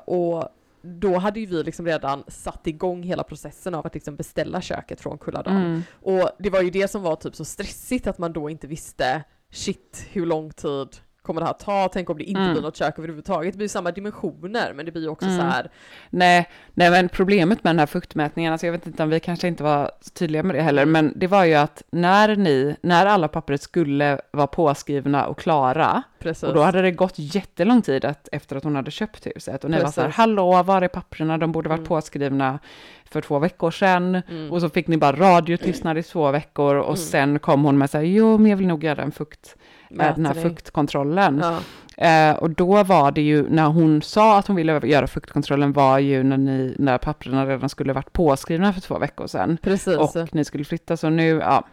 [0.07, 0.49] Och
[0.83, 5.01] då hade ju vi liksom redan satt igång hela processen av att liksom beställa köket
[5.01, 5.57] från Kulladal.
[5.57, 5.83] Mm.
[5.91, 9.25] Och det var ju det som var typ så stressigt att man då inte visste
[9.51, 10.89] shit hur lång tid
[11.23, 11.89] kommer det här ta?
[11.93, 12.53] Tänk om det inte Mm.
[12.53, 13.53] blir något kök överhuvudtaget.
[13.53, 15.39] Det blir samma dimensioner men det blir också Mm.
[15.39, 15.71] så här
[16.11, 19.49] Nej, nej, men problemet med den här fuktmätningen, alltså jag vet inte om vi kanske
[19.49, 23.29] inte var tydliga med det heller, men det var ju att när ni, när alla
[23.29, 26.43] papper skulle vara påskrivna och klara, precis.
[26.43, 29.71] och då hade det gått jättelång tid att, efter att hon hade köpt huset, och
[29.71, 30.17] ni var så här, Precis.
[30.17, 31.39] hallå, var är papperna?
[31.39, 31.89] De borde varit Mm.
[31.89, 32.59] påskrivna
[33.05, 34.53] för två veckor sedan, Mm.
[34.53, 36.97] och så fick ni bara radiotystnad i två veckor, och Mm.
[36.97, 39.57] sen kom hon med så här, jo, men jag vill nog göra en fukt,
[40.01, 41.43] äh, den här fuktkontrollen.
[41.45, 41.59] Ja.
[41.97, 45.99] Eh, och då var det ju, när hon sa att hon ville göra fuktkontrollen var
[45.99, 49.59] ju när, ni, när papperna redan skulle varit påskrivna för två veckor sedan.
[49.63, 49.97] Precis.
[49.97, 51.65] Och ni skulle flytta, så nu, ja.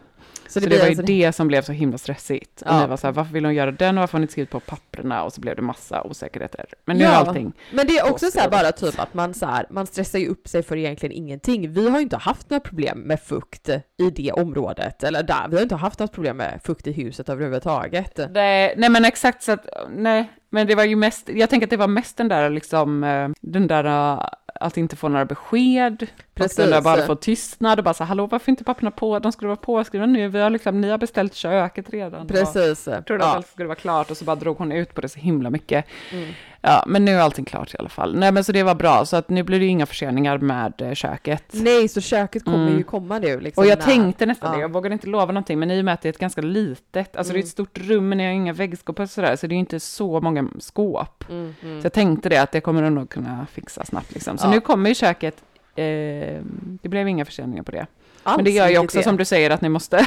[0.50, 2.62] Så så det, var ju alltså- det som blev så himla stressigt.
[2.62, 2.82] Och Ja.
[2.82, 4.50] ni var så här, varför vill hon göra den och varför har ni inte skrivit
[4.50, 5.24] på papperna?
[5.24, 6.66] Och så blev det massa osäkerheter.
[6.86, 7.10] Men nu Ja.
[7.10, 7.54] är allting.
[7.74, 10.28] Men det är också så här bara typ att man så här, man stressar ju
[10.28, 11.72] upp sig för egentligen ingenting.
[11.74, 15.48] Vi har ju inte haft några problem med fukt i det området, eller där.
[15.50, 18.20] Vi har inte haft något problem med fukt i huset överhuvudtaget.
[18.32, 21.72] Nej, nej men exakt så att, nej, men det var ju mest, jag tänker att
[21.72, 24.26] det var mest den där liksom, eh, den där eh,
[24.62, 26.08] att inte få några besked.
[26.40, 26.76] Precis.
[26.78, 29.56] Och bara få tystnad och bara så hallå varför inte papperna på, de skulle vara
[29.58, 32.22] påskrivna nu, vi har liksom, ni har beställt köket redan.
[32.22, 32.88] Och Precis.
[32.88, 33.30] Jag trodde Ja.
[33.30, 35.50] att allt skulle vara klart och så bara drog hon ut på det så himla
[35.50, 35.86] mycket.
[36.14, 36.30] Mm.
[36.62, 38.16] Ja, men nu är allting klart i alla fall.
[38.16, 40.82] Nej men så det var bra, så att nu blir det ju inga förseningar med
[40.82, 41.44] eh, köket.
[41.52, 42.78] Nej, så köket kommer Mm.
[42.78, 43.40] ju komma nu.
[43.40, 44.56] Liksom, Och jag när- tänkte nästan ja.
[44.56, 46.42] det, jag vågade inte lova någonting, men i och med att det är ett ganska
[46.42, 47.46] litet, alltså det är Mm.
[47.46, 50.22] ett stort rum, men ni har inga väggskåp och sådär, så det är inte så
[50.22, 51.24] många skåp.
[51.30, 51.82] Mm, mm.
[51.82, 54.38] Så jag tänkte det, att det kommer de nog kunna fixa snabbt liksom.
[54.38, 54.52] Så Ja.
[54.52, 55.44] nu kommer ju köket,
[55.80, 56.42] eh,
[56.82, 57.88] det blev inga förseningar på det.
[58.24, 59.98] Alls, men det gör ju också är- som du säger att ni måste,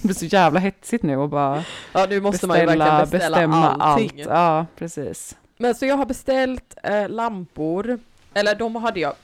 [0.00, 3.06] det blir så jävla hetsigt nu och bara Ja, nu måste man ju verkligen beställa,
[3.06, 4.20] beställa bestämma allting.
[4.20, 4.28] allt.
[4.30, 5.36] Ja, precis.
[5.58, 7.98] Men så jag har beställt eh, lampor,
[8.34, 9.14] eller de hade jag,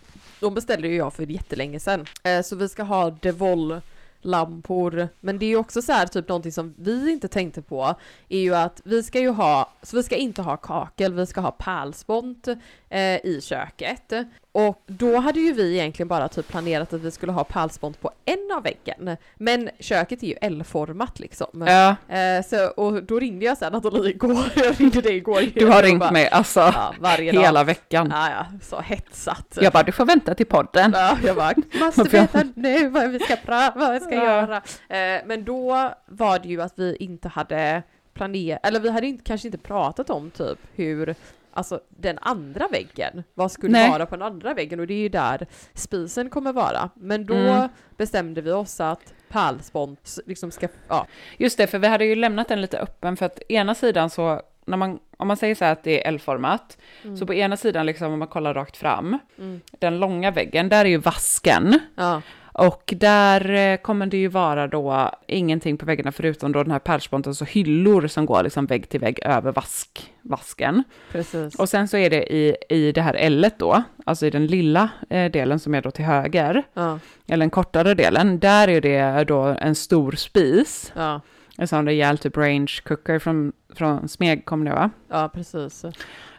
[0.40, 2.06] de beställde ju jag för jättelänge sedan.
[2.22, 3.80] Eh, så vi ska ha Devol
[4.22, 5.08] lampor.
[5.20, 7.94] Men det är ju också så här typ någonting som vi inte tänkte på
[8.28, 11.40] är ju att vi ska ju ha, så vi ska inte ha kakel, vi ska
[11.40, 12.48] ha pärlspont
[12.90, 14.12] eh, i köket.
[14.52, 18.10] Och då hade ju vi egentligen bara typ planerat att vi skulle ha pärlspont på
[18.24, 19.16] en av väggen.
[19.34, 21.64] Men köket är ju L-format liksom.
[21.66, 25.42] Ja, Eh, så, och då ringde jag sen Nathalie igår, jag ringde dig igår.
[25.54, 27.42] du har ringt bara, mig alltså Ja, varje dag.
[27.42, 28.08] hela veckan.
[28.10, 29.58] Ja, ja, så hetsat.
[29.60, 30.92] Jag bara, du får vänta till podden.
[30.94, 34.24] Ja, jag bara, måste veta nu vad vi ska prata, vad vi ska Ja.
[34.24, 34.56] göra.
[34.88, 37.82] Eh, men då var det ju att vi inte hade
[38.14, 41.14] planerat, eller vi hade inte, kanske inte pratat om typ hur
[41.52, 43.90] Alltså den andra väggen, vad skulle Nej.
[43.90, 46.90] vara på den andra väggen och det är ju där spisen kommer vara.
[46.94, 47.68] Men då Mm.
[47.96, 51.06] bestämde vi oss att pärlspont liksom ska, ja,
[51.38, 54.40] Just det, för vi hade ju lämnat den lite öppen för att ena sidan så,
[54.64, 56.78] när man, om man säger så här att det är L-format,
[57.18, 59.60] så på ena sidan liksom om man kollar rakt fram, Mm.
[59.78, 61.78] den långa väggen, där är ju vasken.
[61.96, 66.72] ja, Och där eh, kommer det ju vara då ingenting på väggarna förutom då den
[66.72, 70.84] här pärlsponten, så hyllor som går liksom vägg till vägg över vask, vasken.
[71.12, 71.54] precis.
[71.54, 74.88] Och sen så är det i, i det här L då, alltså i den lilla
[75.10, 79.24] eh, delen som är då till höger, Ja, eller den kortare delen, där är det
[79.24, 81.20] då en stor spis, ja,
[81.58, 84.90] en sån rejäl typ range cooker från, från Smeg, kommer det va?
[85.10, 85.84] ja precis.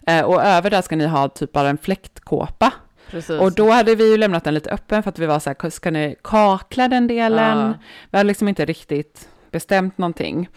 [0.08, 2.74] Eh, och över där ska ni ha typ bara en fläktkåpa.
[3.12, 3.39] Precis.
[3.41, 5.69] Och då hade vi ju lämnat den lite öppen för att vi var så här,
[5.69, 7.58] ska ni kakla den delen?
[7.58, 7.74] Ja.
[8.10, 10.50] Vi hade liksom inte riktigt bestämt någonting.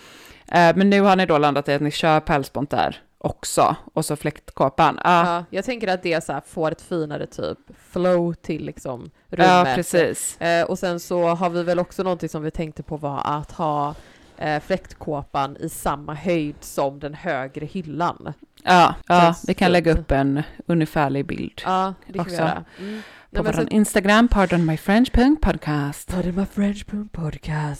[0.48, 4.04] Eh, men nu har ni då landat i att ni kör pälsbont där också, och
[4.04, 4.98] så fläktkåpan.
[5.04, 7.58] Ah, Ja, jag tänker att det så här får ett finare typ
[7.92, 9.74] flow till liksom ja, rummet.
[9.74, 10.40] precis.
[10.40, 13.52] Eh, och sen så har vi väl också någonting som vi tänkte på var att
[13.52, 13.94] ha
[14.38, 18.32] eh, fläktkåpan i samma höjd som den högre hyllan.
[18.62, 21.62] Ja, ja vi kan lägga upp en ungefärlig bild.
[21.64, 22.34] Ja, det kan Också.
[22.34, 22.64] vi göra.
[22.78, 23.00] Mm.
[23.34, 24.28] På Nej, men vår så- Instagram.
[24.28, 26.10] Pardon my French Boom podcast.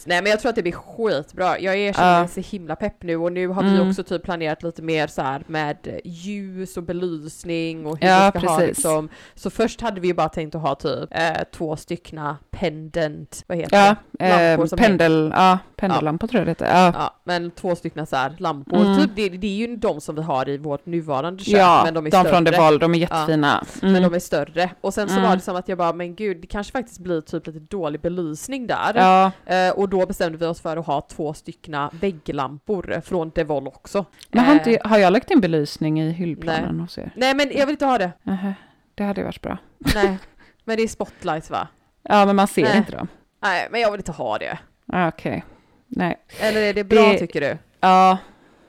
[0.07, 1.59] Nej men jag tror att det blir skitbra.
[1.59, 2.19] Jag erkänner Ja.
[2.19, 3.89] mig så himla pepp nu och nu har vi Mm.
[3.89, 8.39] också typ planerat lite mer så här med ljus och belysning och hur Ja, vi
[8.39, 8.77] ska ha precis.
[8.77, 9.09] liksom.
[9.35, 13.57] Så först hade vi ju bara tänkt att ha typ eh, två styckna pendant, vad
[13.57, 14.29] heter Ja, det?
[14.49, 16.65] Lampor eh, som pendel, ja, pendellampor tror jag det heter.
[16.65, 18.77] Ja, Ja, men två stycken så här lampor.
[18.81, 18.97] Mm.
[19.01, 21.93] Typ, det, det är ju de som vi har i vårt nuvarande kök, ja men
[21.93, 22.29] de är de större.
[22.33, 23.63] från Deval, de är jättefina.
[23.81, 24.03] Men Mm.
[24.03, 24.69] de är större.
[24.81, 25.29] Och sen så Mm.
[25.29, 28.01] var det som att jag bara, men gud, det kanske faktiskt blir typ lite dålig
[28.01, 28.93] belysning där.
[28.95, 33.67] Ja, Eh, och då bestämde vi oss för att ha två styckna vägglampor från Devol
[33.67, 34.05] också.
[34.31, 37.11] men har, Eh, inte, har jag lagt in belysning i hyllplanen hos er?
[37.15, 38.11] Nej men jag vill inte ha det.
[38.23, 38.53] Nähä,
[38.95, 39.57] det hade varit bra.
[39.95, 40.17] Nej.
[40.63, 41.67] Men det är spotlights va?
[42.03, 42.77] Ja, men man ser Nej.
[42.77, 43.07] inte dem.
[43.41, 44.57] Nej men jag vill inte ha det.
[44.87, 45.43] Ah, Okej,
[45.87, 46.17] nej.
[46.39, 47.57] Eller är det bra Det- tycker du?
[47.79, 48.17] Ja,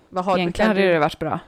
[0.09, 1.39] Vad har, egentligen hade det varit bra.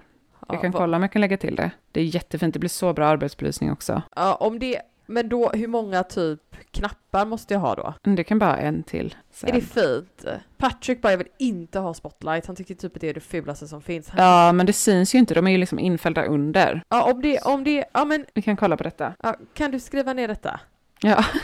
[0.49, 1.71] Jag Ja, kan kolla om jag kan lägga till det.
[1.93, 4.03] Det är jättefint, det blir så bra arbetsbelysning också.
[4.17, 6.41] Ja, om det, men då hur många typ
[6.71, 7.95] knappar måste jag ha då?
[8.05, 9.15] Mm, Det kan bara en till.
[9.31, 9.49] Sen.
[9.51, 10.25] Är det fint?
[10.59, 12.47] Patrick bara, jag vill inte ha spotlight.
[12.47, 14.11] Han tycker typ att det är det fulaste som finns.
[14.17, 16.83] Ja, men det syns ju inte, de är ju liksom infällda under.
[16.89, 19.15] ja, om det, om det, ja men, Vi kan kolla på detta.
[19.23, 20.61] ja, kan du skriva ner detta?
[21.01, 21.25] Ja.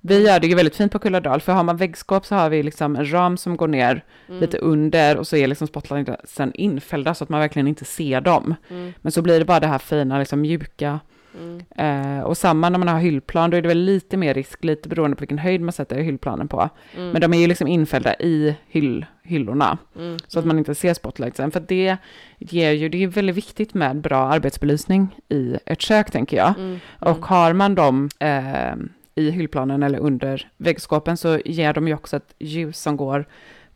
[0.00, 2.62] Vi gör det ju väldigt fint på Kulladal, för har man väggskåp så har vi
[2.62, 4.40] liksom en ram som går ner Mm.
[4.40, 8.54] lite under och så är liksom spotlighten infällda så att man verkligen inte ser dem.
[8.70, 8.92] Mm.
[9.02, 11.00] Men så blir det bara det här fina, liksom mjuka.
[11.36, 12.18] Mm.
[12.18, 14.88] Eh, och samma när man har hyllplan, då är det väl lite mer risk, lite
[14.88, 16.68] beroende på vilken höjd man sätter hyllplanen på.
[16.96, 17.10] Mm.
[17.10, 20.16] Men de är ju liksom infällda i hyll, hyllorna, Mm.
[20.28, 21.50] så att man inte ser spotlightsen.
[21.50, 21.96] För det
[22.38, 26.54] ger ju, det är väldigt viktigt med bra arbetsbelysning i ett kök, tänker jag.
[26.58, 26.78] Mm.
[27.00, 28.74] Och har man dem eh,
[29.14, 33.26] i hyllplanen eller under väggskåpen så ger de ju också ett ljus som går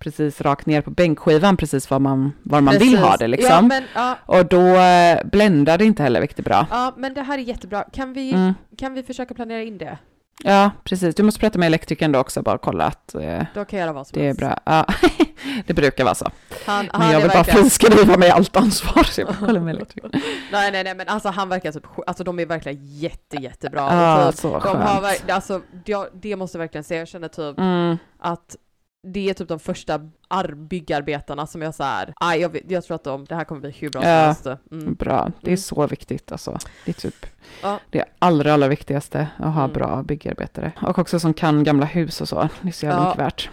[0.01, 3.51] precis rakt ner på bänkskivan, precis var man, var man vill ha det liksom.
[3.55, 6.67] Ja men, ja, Och då eh, bländar det inte heller riktigt bra.
[6.71, 7.85] ja, men det här är jättebra.
[7.93, 8.55] Kan vi, Mm.
[8.79, 9.99] kan vi försöka planera in det?
[10.45, 11.15] Ja, precis.
[11.15, 13.21] Du måste prata med elektrikern då också, bara kolla att eh,
[13.55, 14.41] Då kan jag göra vad som det är helst.
[14.41, 14.59] bra.
[14.65, 14.87] Ja,
[15.67, 16.31] det brukar vara så.
[16.67, 19.61] Han, Men han jag är vill bara verkligen- friskriva mig allt ansvar, så jag bara
[19.61, 20.11] med elektrikern.
[20.53, 23.81] Nej nej nej men alltså han verkar typ, alltså de är verkligen jätte jättebra.
[23.81, 25.05] Ja, Och typ, så de har, skönt.
[25.05, 28.57] verk- alltså, det, det måste jag verkligen säga, jag känner typ Mm, att
[29.03, 32.85] det är typ de första ar- byggarbetarna som jag så här, ah, jag, vet- jag
[32.85, 34.17] tror att de, det här kommer bli hur bra som Ja.
[34.25, 34.47] helst.
[34.73, 34.95] Mm.
[34.95, 35.57] bra, det är Mm.
[35.59, 36.59] så viktigt alltså.
[36.85, 37.27] Det är typ
[37.63, 37.79] Ja.
[37.91, 39.73] det allra, allra viktigaste, att ha Mm.
[39.75, 40.73] bra byggarbetare.
[40.83, 43.09] Och också som kan gamla hus och så, det är så jävla Ja.
[43.09, 43.51] mycket värt.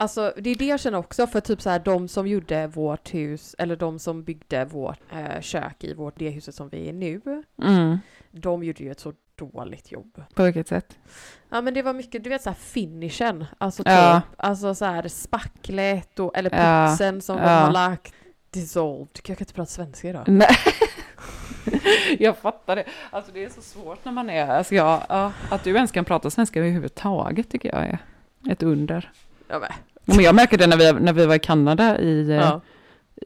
[0.00, 3.14] Alltså det är det jag känner också för typ så här de som gjorde vårt
[3.14, 6.92] hus eller de som byggde vårt eh, kök i vårt det huset som vi är
[6.92, 7.20] nu.
[7.62, 7.98] Mm.
[8.30, 10.22] De gjorde ju ett så dåligt jobb.
[10.34, 10.98] På vilket sätt?
[11.50, 14.20] Ja men det var mycket, du vet så här finishen, alltså typ, Ja.
[14.36, 16.86] alltså så här spacklet och eller Ja.
[16.90, 17.48] putsen som de Ja.
[17.48, 18.14] har lagt
[18.50, 19.08] dissolved.
[19.14, 20.24] Jag kan inte prata svenska idag.
[20.28, 20.48] Nej.
[22.18, 22.84] jag fattar det.
[23.10, 26.04] Alltså det är så svårt när man är, alltså jag, ja, att du ens kan
[26.04, 27.98] prata svenska överhuvudtaget tycker jag är.
[28.50, 29.12] ett under.
[29.48, 29.68] Ja, men.
[30.04, 32.60] Ja, Men jag märker det när vi, när vi var i Kanada i, eh, Ja.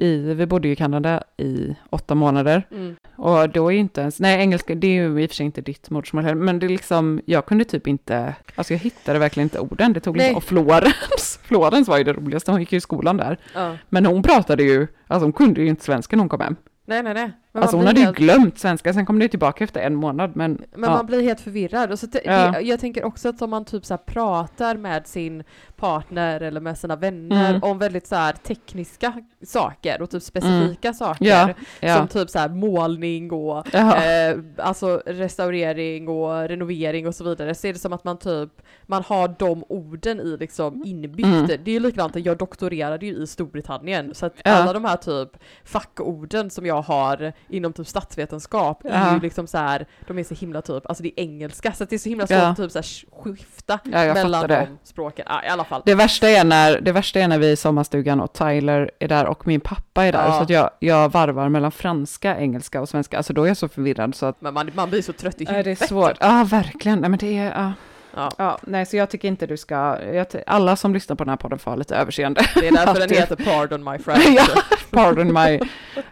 [0.01, 2.67] I, vi bodde ju i Kanada i åtta månader.
[2.71, 2.97] Mm.
[3.17, 5.47] Och då är ju inte ens, nej engelska det är ju i och för sig
[5.47, 9.19] inte ditt modersmål heller, men det är liksom, jag kunde typ inte, alltså jag hittade
[9.19, 10.27] verkligen inte orden, det tog Nej.
[10.27, 13.39] liksom, och Florens, Florens var ju det roligaste, hon gick ju i skolan där.
[13.55, 13.77] Ja.
[13.89, 16.57] Men hon pratade ju, alltså hon kunde ju inte svenska när hon kom hem.
[16.87, 17.33] Nej, nej, nej.
[17.55, 19.95] Men alltså hon hade ju helt- glömt svenska, sen kom det ju tillbaka efter en
[19.95, 20.97] månad, men, Men ja.
[20.97, 21.91] man blir helt förvirrad.
[21.93, 22.61] Och så Ja.
[22.61, 25.45] jag tänker också att om man typ så pratar med sin
[25.77, 27.63] partner eller med sina vänner Mm.
[27.63, 29.13] om väldigt så här tekniska
[29.47, 31.55] saker och typ specifika saker.
[31.81, 31.97] Ja.
[31.97, 37.55] Som typ så här målning och eh, alltså restaurering och renovering och så vidare.
[37.55, 38.51] Så är det som att man typ,
[38.87, 41.27] man har de orden i liksom inbyggt.
[41.27, 41.47] Mm.
[41.47, 44.15] Det är ju likadant, jag doktorerade ju i Storbritannien.
[44.15, 45.29] Så att alla de här typ
[45.65, 49.15] fackorden som jag har inom typ statsvetenskap är Ja.
[49.15, 51.73] ju liksom så här, de är så himla typ, alltså det är engelska.
[51.73, 52.47] Så det är så himla svårt Ja.
[52.49, 55.27] att typ så här skifta Ja, mellan de språken.
[55.29, 55.83] Ja, i alla fall.
[55.85, 59.09] Det värsta, är när, det värsta är när vi är i sommarstugan och Tyler är
[59.09, 60.37] där och min pappa är där, Ja.
[60.37, 63.69] så att jag, jag varvar mellan franska, engelska och svenska, alltså då är jag så
[63.69, 65.65] förvirrad så att Men man, man blir så trött i huvudet.
[65.79, 66.17] det är svårt.
[66.21, 66.99] Ja, verkligen.
[67.01, 67.51] Nej, men det är...
[67.63, 67.73] Ja.
[68.15, 68.31] Ja.
[68.39, 69.99] Ja, nej, så jag tycker inte du ska...
[70.47, 72.41] Alla som lyssnar på den här podden får ha lite överseende.
[72.55, 74.25] Det är därför den heter Pardon my French.
[74.37, 74.45] ja,
[74.91, 75.61] pardon my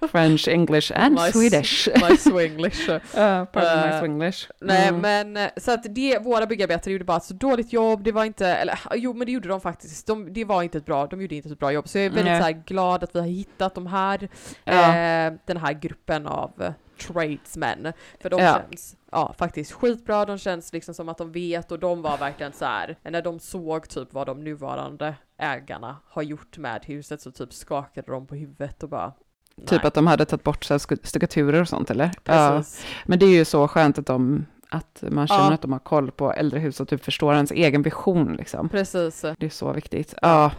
[0.08, 1.88] French, English and My Swedish.
[2.10, 2.88] My Swinglish.
[2.90, 4.48] Uh, pardon my Eh, Swinglish.
[4.60, 5.00] Nej Mm.
[5.00, 8.24] men eh, så att det, våra byggarbetare gjorde bara ett så dåligt jobb, det var
[8.24, 11.20] inte, eller jo men det gjorde de faktiskt, de, det var inte ett bra, de
[11.22, 11.88] gjorde inte ett bra jobb.
[11.88, 12.54] Så jag är väldigt Nej.
[12.54, 14.28] så glad att vi har hittat de här,
[14.64, 14.72] Ja.
[14.96, 17.92] eh, den här gruppen av eh, tradesmen.
[18.20, 18.60] För de Ja.
[18.70, 22.52] känns ja, faktiskt skitbra, de känns liksom som att de vet och de var verkligen
[22.52, 27.30] så här, när de såg typ vad de nuvarande ägarna har gjort med huset så
[27.30, 29.12] typ skakade de på huvudet och bara
[29.56, 29.80] Typ nej.
[29.84, 32.10] att de hade tagit bort så stuckaturer och sånt, eller?
[32.24, 32.50] Ja.
[32.56, 32.86] Precis.
[33.06, 35.52] Men det är ju så skönt att, de, att man känner Ja.
[35.54, 38.68] att de har koll på äldre hus och typ förstår ens egen vision, liksom.
[38.68, 39.20] Precis.
[39.38, 40.14] Det är så viktigt.
[40.22, 40.52] Ja,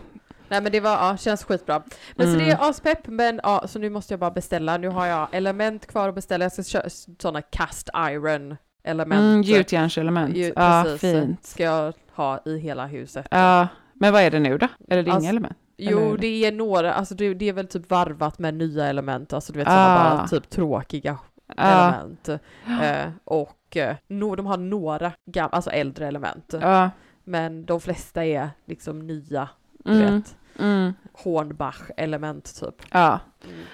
[0.52, 1.84] Nej men det var, ja, känns skitbra.
[2.16, 2.46] Men så Mm.
[2.46, 4.78] det är aspepp, men ja, så nu måste jag bara beställa.
[4.78, 6.46] Nu har jag element kvar att beställa.
[6.46, 9.20] Jag ska köra sådana cast iron element.
[9.22, 10.36] mm, gjutjärnselement.
[10.36, 11.02] Ju- Ja, precis.
[11.02, 11.46] fint.
[11.46, 13.28] Ska jag ha i hela huset.
[13.32, 14.68] Ja, men vad är det nu då?
[14.90, 15.58] Eller det är Alltså, inga element?
[15.78, 19.34] Jo, eller- det är några, alltså det, det är väl typ varvat med nya element,
[19.34, 19.72] alltså du vet Ah.
[19.72, 21.18] sådana bara typ tråkiga
[21.58, 22.30] Ja, element.
[22.84, 26.54] Eh, och eh, no, de har några gam- alltså äldre element.
[26.62, 26.90] ja.
[27.24, 29.50] Men de flesta är liksom nya,
[29.84, 30.36] du Mm, vet.
[30.60, 30.94] Mm.
[31.14, 32.82] Hornbach-element typ.
[32.92, 33.20] Ja.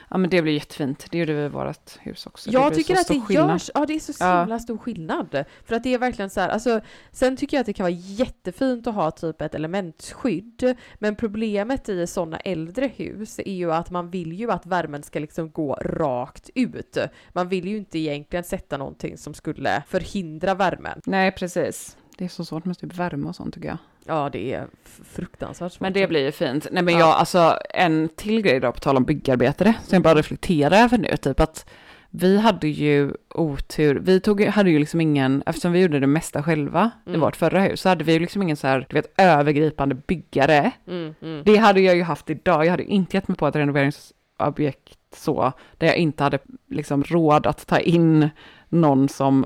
[0.09, 1.05] ja, men det blir jättefint.
[1.11, 2.49] Det gjorde vi i vårt hus också.
[2.49, 3.49] Jag tycker att det skillnad.
[3.49, 4.39] görs, ja det är så Ja.
[4.39, 5.43] himla stor skillnad.
[5.65, 7.91] För att det är verkligen så här, alltså, sen tycker jag att det kan vara
[7.93, 13.91] jättefint att ha typ ett elementskydd, men problemet i sådana äldre hus är ju att
[13.91, 16.97] man vill ju att värmen ska liksom gå rakt ut.
[17.33, 21.01] Man vill ju inte egentligen sätta någonting som skulle förhindra värmen.
[21.05, 21.97] Nej, precis.
[22.17, 23.77] Det är så svårt med typ värme och sånt tycker jag.
[24.07, 24.67] Ja, det är
[25.03, 25.81] fruktansvärt svårt.
[25.81, 26.67] Men det blir ju fint.
[26.71, 26.99] Nej men Ja.
[26.99, 30.97] jag, alltså en till grej då på tal om byggarbetare, som jag bara reflekterar över
[30.97, 31.69] nu, typ att
[32.09, 36.43] vi hade ju otur, vi tog, hade ju liksom ingen, eftersom vi gjorde det mesta
[36.43, 37.21] själva i Mm.
[37.21, 40.71] vårt förra hus, så hade vi ju liksom ingen så här, du vet, övergripande byggare.
[40.87, 41.41] Mm, mm.
[41.45, 45.51] Det hade jag ju haft idag, jag hade inte gett mig på ett renoveringsobjekt så,
[45.77, 46.39] där jag inte hade
[46.69, 48.29] liksom råd att ta in
[48.69, 49.45] någon som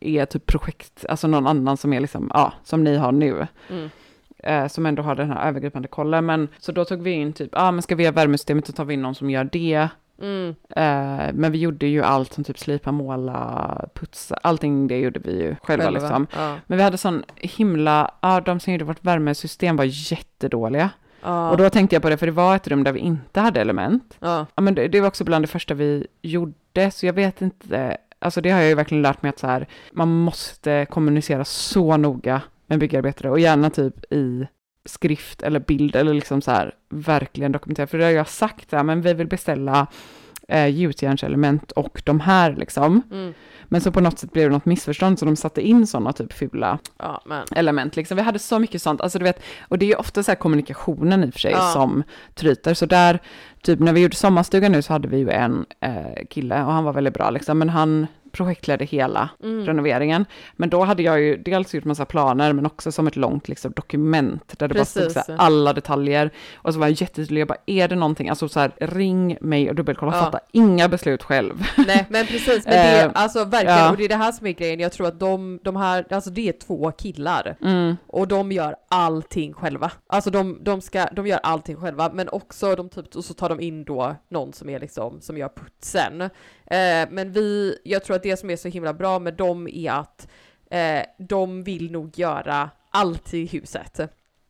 [0.00, 3.90] är typ projekt, alltså någon annan som är liksom, ja, som ni har nu Mm.
[4.38, 6.26] eh, som ändå har den här övergripande kollen.
[6.26, 8.72] Men så då tog vi in typ, ja ah, men ska vi göra värmesystemet så
[8.72, 9.88] tar vi in någon som gör det.
[10.22, 10.48] Mm.
[10.76, 15.42] Eh, men vi gjorde ju allt som typ slipa, måla, putsa, allting det gjorde vi
[15.42, 16.26] ju själva, liksom.
[16.36, 16.54] Ja.
[16.66, 20.90] Men vi hade sån himla, ja de som gjorde vårt värmesystem var jättedåliga.
[21.22, 21.50] Ja.
[21.50, 23.60] Och då tänkte jag på det, för det var ett rum där vi inte hade
[23.60, 24.16] element.
[24.20, 24.46] ja.
[24.54, 27.96] Ja men det, det var också bland det första vi gjorde, så jag vet inte,
[28.18, 31.96] alltså det har jag ju verkligen lärt mig att så här, man måste kommunicera så
[31.96, 34.46] noga med byggarbetare och gärna typ i
[34.84, 38.82] skrift eller bild eller liksom så här verkligen dokumentera, för det har jag sagt, ja,
[38.82, 39.86] men vi vill beställa
[40.48, 43.02] eh, gjutjärnselement och de här liksom.
[43.10, 43.34] Mm.
[43.64, 46.32] Men så på något sätt blev det något missförstånd så de satte in sådana typ
[46.32, 47.42] fula ja, men.
[47.56, 48.16] element liksom.
[48.16, 50.36] Vi hade så mycket sånt, alltså du vet, och det är ju ofta så här
[50.36, 51.70] kommunikationen i och för sig Ja.
[51.72, 52.02] som
[52.34, 52.74] tryter.
[52.74, 53.18] Så där,
[53.62, 56.84] typ när vi gjorde sommarstugan nu så hade vi ju en eh, kille och han
[56.84, 59.66] var väldigt bra liksom, men han projektledde hela Mm.
[59.66, 60.24] renoveringen.
[60.56, 63.72] Men då hade jag ju dels gjort massa planer, men också som ett långt liksom,
[63.76, 65.24] dokument där det bara stod Precis.
[65.24, 66.30] så här, alla detaljer.
[66.54, 69.68] Och så var jag jättetydlig, jag bara, är det någonting, alltså så här, ring mig
[69.68, 70.20] och dubbelkolla, Ja.
[70.22, 71.64] fatta inga beslut själv.
[71.86, 73.90] Nej men precis, men det, Eh, alltså verkligen, ja.
[73.90, 76.30] och det är det här som är grejen, jag tror att de, de här, alltså
[76.30, 77.96] det är två killar Mm.
[78.06, 79.90] och de gör allting själva.
[80.06, 83.48] Alltså de, de ska, de gör allting själva, men också de typ, och så tar
[83.48, 86.30] de in då någon som är liksom, som gör putsen.
[86.70, 89.90] Eh, men vi, jag tror att det som är så himla bra med dem är
[89.92, 90.28] att
[90.70, 94.00] eh, de vill nog göra allt i huset.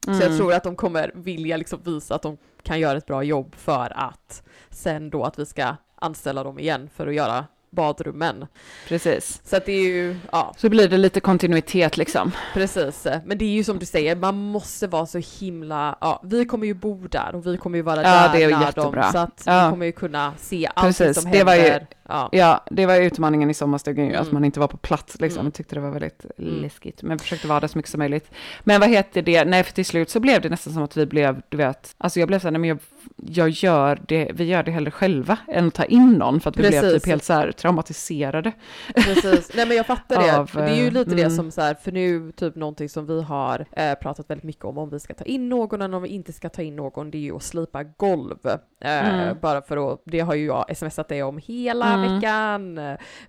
[0.06, 3.22] Så jag tror att de kommer vilja liksom visa att de kan göra ett bra
[3.22, 8.46] jobb för att sen då att vi ska anställa dem igen för att göra badrummen.
[8.88, 9.40] Precis.
[9.44, 12.32] Så att det är ju, ja, Så blir det lite kontinuitet liksom.
[12.54, 13.06] precis.
[13.24, 16.66] Men det är ju som du säger, man måste vara så himla, ja, vi kommer
[16.66, 19.02] ju bo där och vi kommer ju vara Ja, där det är när jättebra.
[19.02, 19.64] dem, så att Ja.
[19.66, 21.86] vi kommer ju kunna se allt Precis, som det var ju- händer.
[22.08, 22.28] Ja.
[22.32, 24.34] Ja, det var utmaningen i sommarstugan ju, att Mm.
[24.34, 25.40] man inte var på plats liksom.
[25.40, 25.46] Mm.
[25.46, 26.62] Jag tyckte det var väldigt Mm.
[26.62, 28.30] läskigt, men försökte vara där så mycket som möjligt.
[28.64, 31.06] Men vad heter det, nej för till slut så blev det nästan som att vi
[31.06, 32.78] blev, du vet, alltså jag blev så här, nej men jag,
[33.16, 36.56] jag gör det, vi gör det hellre själva än att ta in någon för att
[36.56, 37.02] vi blev Precis.
[37.02, 38.52] typ helt så här traumatiserade.
[38.94, 40.28] Precis, nej men jag fattar det.
[40.38, 41.36] Av, det är ju lite det mm.
[41.36, 44.78] som så här, för nu typ någonting som vi har eh, pratat väldigt mycket om,
[44.78, 47.18] om vi ska ta in någon eller om vi inte ska ta in någon, det
[47.18, 48.38] är ju att slipa golv.
[48.80, 49.36] Eh, Mm.
[49.40, 52.14] Bara för att, det har ju jag smsat det om hela Mm.
[52.14, 52.80] veckan.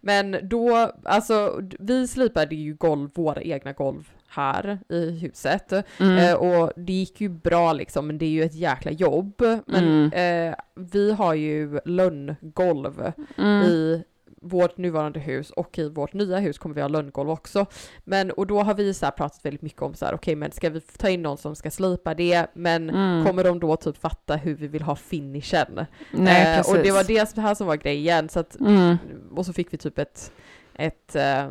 [0.02, 5.74] Men då, alltså vi slipade ju golv, våra egna golv här i huset.
[6.00, 6.18] Mm.
[6.18, 9.42] Eh, och det gick ju bra liksom, men det är ju ett jäkla jobb.
[9.66, 13.62] Men eh, vi har ju lönngolv Mm.
[13.66, 14.04] i
[14.42, 17.66] vårt nuvarande hus och i vårt nya hus kommer vi ha lönngolv också.
[18.04, 20.70] Men och då har vi så pratat väldigt mycket om så här, okej men ska
[20.70, 23.26] vi ta in någon som ska slipa det, men Mm.
[23.26, 25.86] kommer de då typ fatta hur vi vill ha finishen?
[26.12, 28.98] Nej, Eh, och det var det här som var grejen, så att, Mm.
[29.36, 30.32] och så fick vi typ ett,
[30.74, 31.48] ett eh,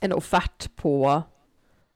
[0.00, 1.22] en offert på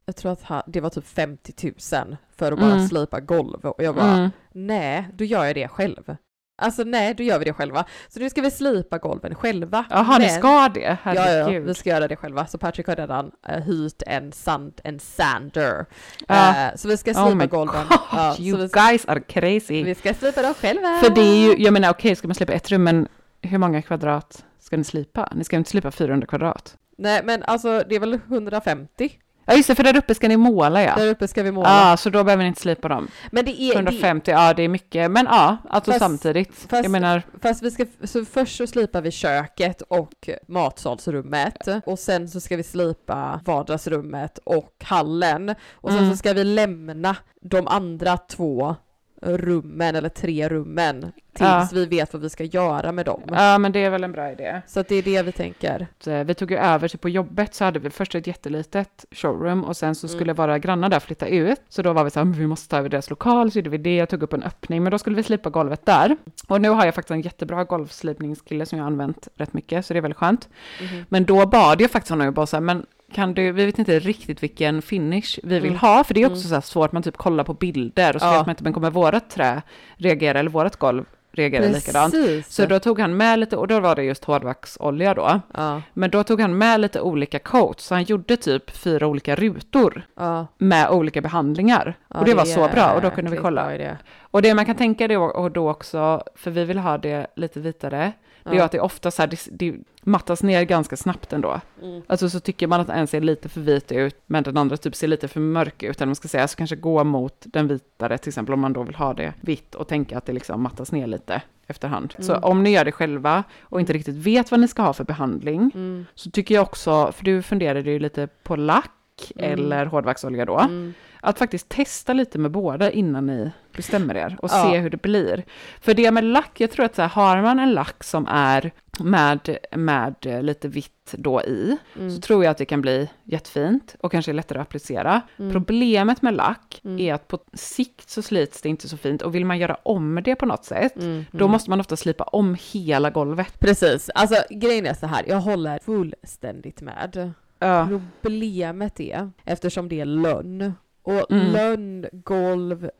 [0.04, 2.88] jag tror att det var typ 50 000 för att bara Mm.
[2.88, 4.30] slipa golv och jag bara, Mm.
[4.52, 6.16] nej, då gör jag det själv.
[6.60, 7.84] Alltså nej, då gör vi det själva.
[8.08, 9.84] Så nu ska vi slipa golven själva.
[9.90, 10.80] Jaha, ni ska det?
[10.80, 11.62] Ja, Herregud.
[11.62, 12.46] ja, vi ska göra det själva.
[12.46, 15.86] Så Patrick har redan uh, hyrt en, sand, en sander.
[16.28, 16.66] Ja.
[16.66, 17.86] Eh, så vi ska Oh slipa my golven.
[17.88, 19.82] God, Ja, you vi, guys are crazy.
[19.84, 20.98] vi ska slipa dem själva.
[21.02, 23.08] För det är ju, jag menar okej, ska man slipa ett rum, men
[23.42, 25.28] hur många kvadrat ska ni slipa?
[25.34, 26.76] Ni ska inte slipa 400 kvadrat.
[26.98, 29.10] Nej, men alltså det är väl 150.
[29.44, 30.94] Ja just det, för där uppe ska ni måla ja.
[30.96, 31.68] Där uppe ska vi måla.
[31.90, 33.08] Ja, så då behöver ni inte slipa dem.
[33.30, 33.68] Men det är...
[33.74, 36.54] Det, 150, ja det är mycket, men ja, alltså Fast- samtidigt.
[36.54, 41.98] fast- jag menar, fast vi ska, så först så slipar vi köket och matsalsrummet och
[41.98, 46.10] sen så ska vi slipa vardagsrummet och hallen och sen Mm.
[46.10, 48.76] så ska vi lämna de andra två
[49.22, 51.00] rummen eller tre rummen
[51.32, 51.68] tills Ja.
[51.72, 53.22] vi vet vad vi ska göra med dem.
[53.30, 54.62] ja men det är väl en bra idé.
[54.66, 55.86] Så det är det vi tänker.
[56.06, 59.64] Eh, Vi tog ju över, så på jobbet så hade vi först ett jättelitet showroom
[59.64, 60.16] och sen så Mm.
[60.18, 61.60] skulle våra grannar där flytta ut.
[61.68, 63.70] Så då var vi så här, "Men vi måste ta över deras lokal, så gjorde
[63.70, 66.16] vi det, jag tog upp en öppning, men då skulle vi slipa golvet där.
[66.48, 69.92] Och nu har jag faktiskt en jättebra golvslipningskille som jag har använt rätt mycket, så
[69.94, 70.48] det är väldigt skönt.
[70.82, 71.04] Mhm.
[71.08, 73.78] Men då bad jag faktiskt honom ju bara så här, men kan du, vi vet
[73.78, 75.78] inte riktigt vilken finish vi vill Mm.
[75.78, 76.62] ha, för det är också Mm.
[76.62, 78.32] så svårt, man typ kollar på bilder och så Ja.
[78.32, 79.62] vet man inte, men kommer vårat trä
[79.96, 82.12] reagera eller vårat golv reagera likadant?
[82.14, 82.54] Precis.
[82.54, 86.10] Så då tog han med lite, och då var det just hårdvaxolja då, Ja, men
[86.10, 90.46] då tog han med lite olika coats, så han gjorde typ fyra olika rutor ja,
[90.58, 91.94] med olika behandlingar.
[92.08, 93.72] ja, och det, var är så bra, och då kunde vi kolla.
[94.20, 97.60] Och det man kan tänka det och då också, för vi vill ha det lite
[97.60, 98.12] vitare,
[98.44, 98.64] det är Ja.
[98.64, 101.60] att det ofta så här, det, det mattas ner ganska snabbt ändå.
[101.82, 102.02] Mm.
[102.06, 104.94] Alltså så tycker man att en ser lite för vit ut, men den andra typ
[104.94, 108.18] ser lite för mörk ut, eller man ska säga, så kanske gå mot den vitare,
[108.18, 110.92] till exempel om man då vill ha det vitt och tänka att det liksom mattas
[110.92, 112.14] ner lite efterhand.
[112.18, 112.44] Så Mm.
[112.44, 115.70] om ni gör det själva och inte riktigt vet vad ni ska ha för behandling,
[115.74, 116.06] Mm.
[116.14, 118.90] så tycker jag också, för du funderade ju lite på lack
[119.36, 119.52] Mm.
[119.52, 120.94] eller hårdvaxolja då, Mm.
[121.22, 124.70] Att faktiskt testa lite med båda innan ni bestämmer er och Ja.
[124.70, 125.44] se hur det blir.
[125.80, 128.70] För det med lack, jag tror att så här, har man en lack som är
[129.00, 132.10] med, med lite vitt då i, Mm.
[132.10, 135.20] så tror jag att det kan bli jättefint och kanske lättare att applicera.
[135.38, 135.52] Mm.
[135.52, 136.98] Problemet med lack Mm.
[136.98, 140.20] är att på sikt så slits det inte så fint och vill man göra om
[140.24, 141.24] det på något sätt, Mm.
[141.30, 141.50] då Mm.
[141.50, 143.60] måste man ofta slipa om hela golvet.
[143.60, 147.32] Precis, alltså grejen är så här, jag håller fullständigt med.
[147.58, 147.88] Ja.
[148.22, 151.52] Problemet är, eftersom det är lönn, och Mm.
[151.52, 152.90] lönngolv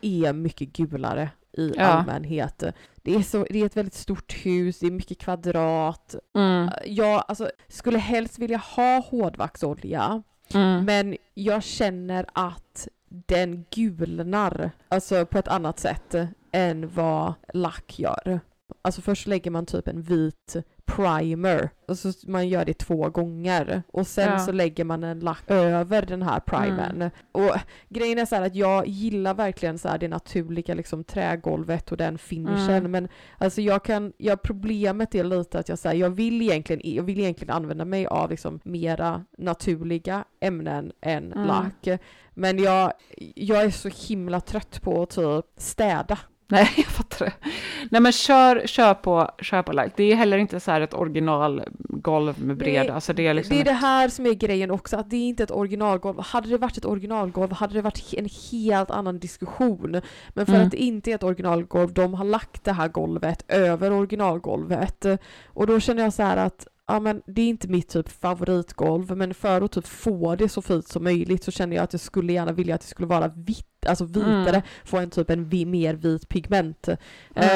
[0.00, 1.82] är mycket gulare i Ja.
[1.84, 2.62] allmänhet.
[3.02, 6.14] Det är, så, det är ett väldigt stort hus, det är mycket kvadrat.
[6.34, 6.70] Mm.
[6.86, 10.22] Jag alltså, skulle helst vilja ha hårdvaxolja,
[10.54, 10.84] Mm.
[10.84, 16.14] men jag känner att den gulnar, alltså på ett annat sätt
[16.52, 18.40] än vad lack gör.
[18.82, 23.82] Alltså först lägger man typ en vit primer, och så man gör det två gånger.
[23.92, 24.38] Och sen Ja.
[24.38, 27.10] så lägger man en lack över den här primern.
[27.32, 27.50] Och
[27.88, 31.96] grejen är så här att jag gillar verkligen så här det naturliga liksom trägolvet och
[31.96, 32.90] den finishen, Mm.
[32.90, 33.08] men
[33.38, 37.20] alltså jag kan, ja problemet är lite att jag säger jag vill egentligen, jag vill
[37.20, 41.46] egentligen använda mig av liksom mera naturliga ämnen än Mm.
[41.46, 41.88] lack.
[42.34, 42.92] Men jag,
[43.34, 46.18] jag är så himla trött på att typ städa.
[46.48, 47.32] Nej, jag fattar det.
[47.90, 49.90] Nej, men kör, kör på, kör på like.
[49.96, 52.82] Det är heller inte så här ett originalgolv med breda.
[52.82, 55.16] Nej, Alltså det är liksom det är det här som är grejen också, att det
[55.16, 56.20] är inte ett originalgolv.
[56.20, 60.00] Hade det varit ett originalgolv hade det varit en helt annan diskussion.
[60.34, 60.66] Men för Mm.
[60.66, 65.06] att det inte är ett originalgolv, de har lagt det här golvet över originalgolvet.
[65.46, 69.16] Och då känner jag så här att Ja men det är inte mitt typ favoritgolv
[69.16, 72.00] men för att typ få det så fint som möjligt så känner jag att jag
[72.00, 74.62] skulle gärna vilja att det skulle vara vitt, alltså vitare, Mm.
[74.84, 76.88] få en typ en mer vit pigment.
[76.88, 76.98] Mm.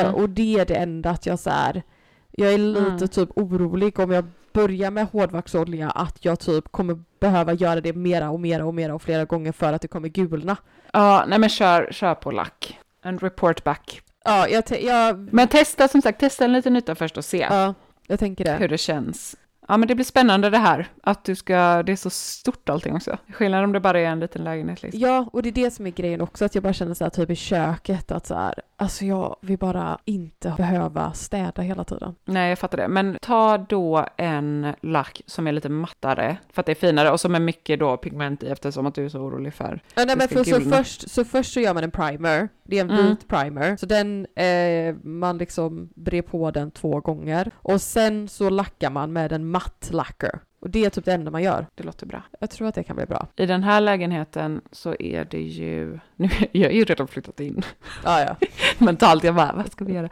[0.06, 1.82] Eh, och det är det enda att jag så här,
[2.30, 3.08] jag är lite Mm.
[3.08, 8.30] typ orolig om jag börjar med hårdvaxolja att jag typ kommer behöva göra det mera
[8.30, 10.56] och mera och mera och flera gånger för att det kommer gulna.
[10.92, 12.78] Ja, nej men kör, kör på lack.
[13.02, 14.00] En report back.
[14.24, 17.74] Ja, jag, jag, Men testa som sagt, testa en liten yta först och se ja,
[18.06, 18.52] jag tänker det.
[18.52, 19.36] hur det känns.
[19.70, 20.86] Ja, men det blir spännande det här.
[21.02, 23.16] Att du ska, det är så stort allting också.
[23.32, 25.00] Skillnad om det bara är en liten lägenhet liksom.
[25.00, 27.10] Ja, och det är det som är grejen också, att jag bara känner så här
[27.10, 32.14] typ i köket att så här, alltså jag vill bara inte behöva städa hela tiden.
[32.24, 32.88] Nej, jag fattar det.
[32.88, 37.20] Men ta då en lack som är lite mattare, för att det är finare, och
[37.20, 39.80] som är mycket då pigment i eftersom att du är så orolig för.
[39.94, 42.80] Ja, nej, men för, så, först, så först så gör man en primer, det är
[42.80, 43.06] en Mm.
[43.06, 47.50] vit primer, så den, eh, man liksom brer på den två gånger.
[47.56, 49.59] Och sen så lackar man med en matt
[49.90, 50.40] lacker.
[50.60, 51.66] Och det är typ det enda man gör.
[51.74, 52.22] Det låter bra.
[52.40, 53.26] Jag tror att det kan bli bra.
[53.36, 57.62] I den här lägenheten så är det ju, nu, jag är ju redan flyttat in
[58.04, 58.36] Ja, ja.
[58.78, 60.08] mentalt, jag bara, vad ska vi göra?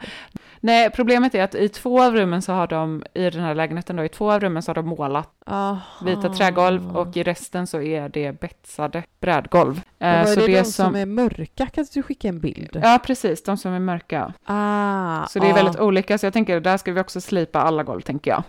[0.59, 3.95] Nej, problemet är att i två av rummen så har de, i den här lägenheten
[3.95, 6.05] då, i två av rummen så har de målat Aha.
[6.05, 9.81] vita trägolv och i resten så är det betsade brädgolv.
[9.97, 10.95] Men Eh, vad är så det, det de som...
[10.95, 11.67] är mörka?
[11.67, 12.79] Kan du skicka en bild?
[12.83, 14.33] Ja, precis, de som är mörka.
[14.45, 15.55] Ah, Så det är ja.
[15.55, 18.43] väldigt olika, så jag tänker, där ska vi också slipa alla golv, tänker jag.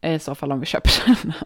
[0.00, 1.32] Eh, I så fall om vi köper den.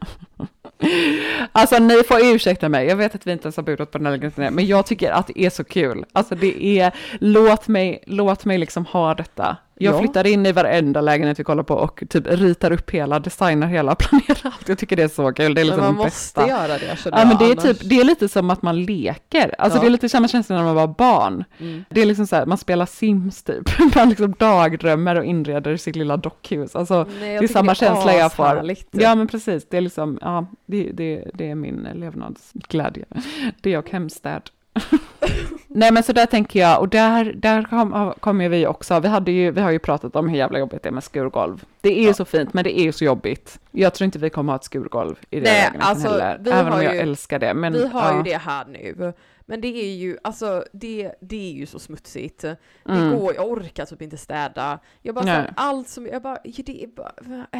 [1.53, 4.07] Alltså ni får ursäkta mig, jag vet att vi inte ens har budat på den
[4.07, 6.05] här lägenheten, men jag tycker att det är så kul.
[6.13, 9.57] Alltså det är, låt mig, låt mig liksom ha detta.
[9.83, 9.99] Jag Ja.
[9.99, 13.95] flyttar in i varenda lägenhet vi kollar på och typ ritar upp hela, designar hela,
[13.99, 14.69] planerar allt.
[14.69, 16.49] Jag tycker det är så kul, det är Men liksom man det måste bästa.
[16.49, 19.55] göra det Ja men det är typ, det är lite som att man leker.
[19.59, 19.81] Alltså Ja.
[19.83, 21.45] det är lite samma känsla när man var barn.
[21.61, 21.85] Mm.
[21.91, 23.79] Det är liksom så här, man spelar Sims typ.
[23.97, 26.77] Man liksom dagdrömmer och inreder sitt lilla dockhus.
[26.77, 28.45] Alltså, Nej, det är samma känsla jag får.
[28.47, 28.89] ashärligt.
[28.91, 33.05] Ja men precis, det är liksom, ja, det, det, det är min levnadsglädje.
[33.61, 34.43] Det och hemstäd.
[35.75, 39.33] Nej men så där tänker jag, och där, där kom- kommer vi också, vi, hade
[39.33, 41.65] ju, vi har ju pratat om hur jävla jobbigt det är med skurgolv.
[41.81, 43.61] Det är ju så fint, men det är ju så jobbigt.
[43.71, 46.73] Jag tror inte vi kommer ha ett skurgolv i det Nej, alltså, heller, vi även
[46.73, 47.55] om jag ju- älskar det.
[47.55, 48.17] Men, Vi har ja.
[48.17, 49.13] ju det här nu.
[49.47, 52.41] Men det är ju, alltså det, det är ju så smutsigt.
[52.41, 52.57] Det
[52.89, 53.19] Mm.
[53.19, 54.79] går, jag orkar typ inte städa.
[55.03, 57.13] Jag bara, här, allt som, jag bara, ja, det är bara,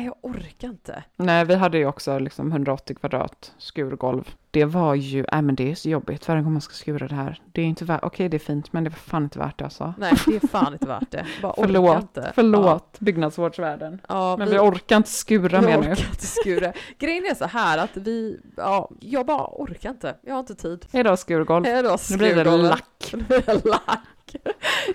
[0.05, 1.05] jag orkar inte.
[1.17, 4.35] Nej, vi hade ju också liksom 180 kvadrat skurgolv.
[4.55, 7.15] Det var ju, nej men det är så jobbigt varje gång man ska skura det
[7.15, 7.43] här.
[7.53, 9.65] Det är inte värt, okej det är fint, men det var fan inte värt det
[9.65, 9.95] alltså.
[9.99, 11.27] Nej, det är fan inte värt det.
[11.43, 12.33] Bara Förlåt, inte.
[12.35, 14.01] förlåt byggnadsvårdsvärden.
[14.09, 15.91] Ja, ja, Men vi orkar inte skura vi mer nu.
[15.91, 16.73] inte skura.
[16.99, 20.17] Grejen är så här att vi, ja, jag bara orkar inte.
[20.23, 20.87] Jag har inte tid.
[20.93, 21.65] Hejdå skurgolv.
[21.65, 23.11] Hej då, Nu blir det lack.
[23.13, 24.37] Nu blir det lack.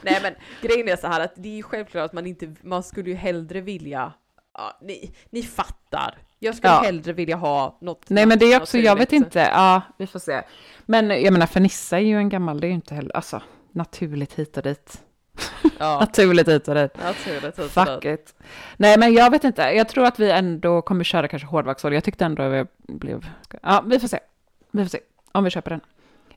[0.01, 3.09] Nej men grejen är så här att det är självklart att man inte, man skulle
[3.09, 4.13] ju hellre vilja,
[4.53, 6.17] ja, ni, ni fattar.
[6.39, 6.79] Jag skulle Ja.
[6.81, 10.19] hellre vilja ha något Nej men det är också, jag vet inte, ja vi får
[10.19, 10.41] se.
[10.85, 14.33] Men jag menar Fernissa är ju en gammal, det är ju inte heller, alltså naturligt
[14.33, 15.01] hit och dit.
[15.79, 16.91] Ja, Naturligt hit och dit.
[17.03, 17.59] naturligt.
[17.59, 18.19] hit och Fuck dit.
[18.19, 18.35] it.
[18.77, 21.95] Nej men jag vet inte, jag tror att vi ändå kommer köra kanske hårdvaxolja.
[21.97, 22.51] Jag tyckte ändå att
[22.87, 23.29] vi blev,
[23.61, 24.19] ja vi får se.
[24.71, 24.99] Vi får se
[25.31, 25.81] om vi köper den.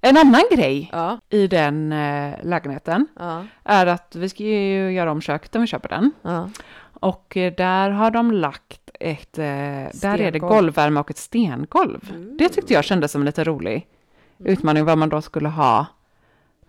[0.01, 5.11] En annan grej Ja, i den eh, lägenheten ja, är att vi ska ju göra
[5.13, 6.11] om köket om vi köper den.
[6.23, 6.51] ja.
[6.93, 10.53] Och eh, där har de lagt ett, eh, där är det Stengolv.
[10.53, 12.11] golvvärme och ett stengolv.
[12.11, 12.37] Mm.
[12.37, 13.87] Det tyckte jag kändes som en lite rolig
[14.39, 15.87] utmaning vad man då skulle ha.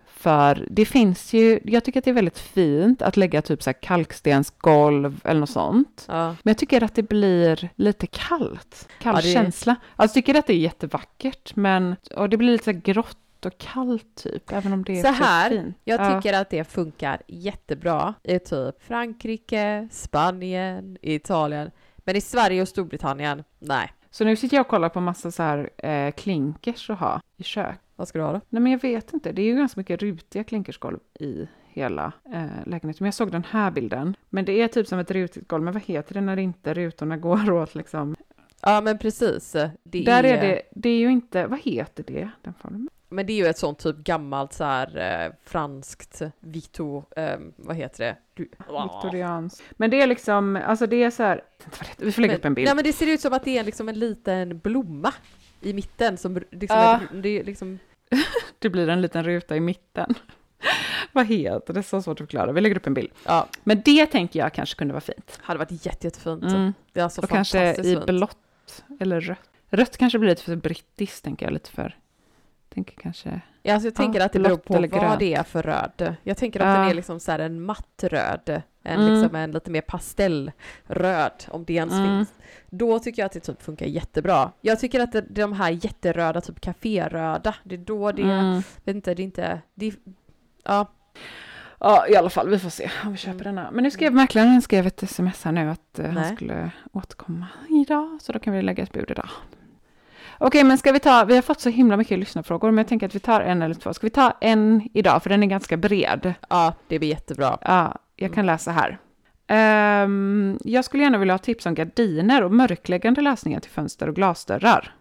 [0.07, 3.69] För det finns ju, jag tycker att det är väldigt fint att lägga typ så
[3.69, 6.05] här kalkstensgolv eller något sånt.
[6.07, 6.27] Ja.
[6.27, 8.87] Men jag tycker att det blir lite kallt.
[9.01, 9.75] Kall Ja, det- känsla.
[9.95, 13.17] Alltså jag tycker att det är jättevackert, men och det blir lite så här grått
[13.45, 15.77] och kallt typ, även om det är Så här, typ fint.
[15.83, 16.21] Jag Ja.
[16.21, 21.71] tycker att det funkar jättebra i typ Frankrike, Spanien, Italien.
[22.03, 23.93] Men i Sverige och Storbritannien, nej.
[24.11, 27.43] Så nu sitter jag och kollar på massa så här eh, klinkers att ha i
[27.43, 27.79] kök.
[27.95, 28.41] Vad ska du ha då?
[28.49, 32.65] Nej men jag vet inte, det är ju ganska mycket rutiga klinkersgolv i hela eh,
[32.65, 32.95] lägenheten.
[32.99, 34.15] Men jag såg den här bilden.
[34.29, 37.17] Men det är typ som ett rutigt golv, men vad heter det när inte rutorna
[37.27, 38.15] går åt liksom?
[38.61, 39.51] Ja men precis.
[39.83, 42.29] Det Där är det, det är ju inte, vad heter det?
[42.41, 42.89] Den formen?
[43.11, 47.75] Men det är ju ett sånt typ gammalt så här eh, franskt Vito, eh, vad
[47.75, 48.17] heter det?
[48.33, 48.49] Du,
[48.83, 49.61] Viktorians.
[49.71, 51.43] Men det är liksom, alltså det är så här,
[51.97, 52.65] vi får lägga upp en bild.
[52.65, 55.13] Nej men det ser ut som att det är liksom en liten blomma
[55.61, 56.99] i mitten som liksom, Ja.
[57.13, 57.79] är, det är liksom
[58.59, 60.13] Det blir en liten ruta i mitten.
[61.11, 61.83] Vad heter det?
[61.83, 62.51] Så svårt att förklara.
[62.51, 63.11] Vi lägger upp en bild.
[63.25, 65.39] Ja, Men det tänker jag kanske kunde vara fint.
[65.41, 66.43] hade varit jätte, jättefint.
[66.43, 66.73] Mm.
[66.93, 68.05] Det är alltså Och kanske fantastiskt i fint.
[68.05, 69.49] blått eller rött.
[69.69, 71.53] Rött kanske blir lite för brittiskt, tänker jag.
[71.53, 71.97] Lite för...
[72.73, 73.41] Tänker kanske...
[73.63, 75.19] Ja, alltså jag tänker Ja, att det beror på eller vad grönt.
[75.19, 76.15] det är för röd.
[76.23, 76.81] Jag tänker att Ja.
[76.81, 79.13] den är liksom så här en matt röd, en, Mm.
[79.13, 82.05] liksom en lite mer pastellröd, om det ens Mm.
[82.17, 82.33] finns.
[82.69, 84.51] Då tycker jag att det typ funkar jättebra.
[84.61, 88.61] Jag tycker att det, de här jätteröda, typ kaféröda, det är då det, Mm.
[88.83, 89.93] vet inte, det är inte, det,
[90.63, 90.87] ja,
[91.83, 93.71] Ja, i alla fall, vi får se om vi köper denna.
[93.71, 98.17] Men nu skrev mäklaren skrev ett sms här nu att eh, han skulle återkomma idag,
[98.21, 99.29] så då kan vi lägga ett bud idag.
[100.37, 103.05] Okej, men ska vi ta, vi har fått så himla mycket lyssnarfrågor, men jag tänker
[103.05, 103.93] att vi tar en eller två.
[103.93, 106.33] Ska vi ta en idag, för den är ganska bred.
[106.49, 107.57] ja, det blir jättebra.
[107.61, 108.99] Ja, jag kan läsa här.
[109.47, 114.15] Ehm, jag skulle gärna vilja ha tips om gardiner och mörkläggande lösningar till fönster och
[114.15, 114.95] glasdörrar.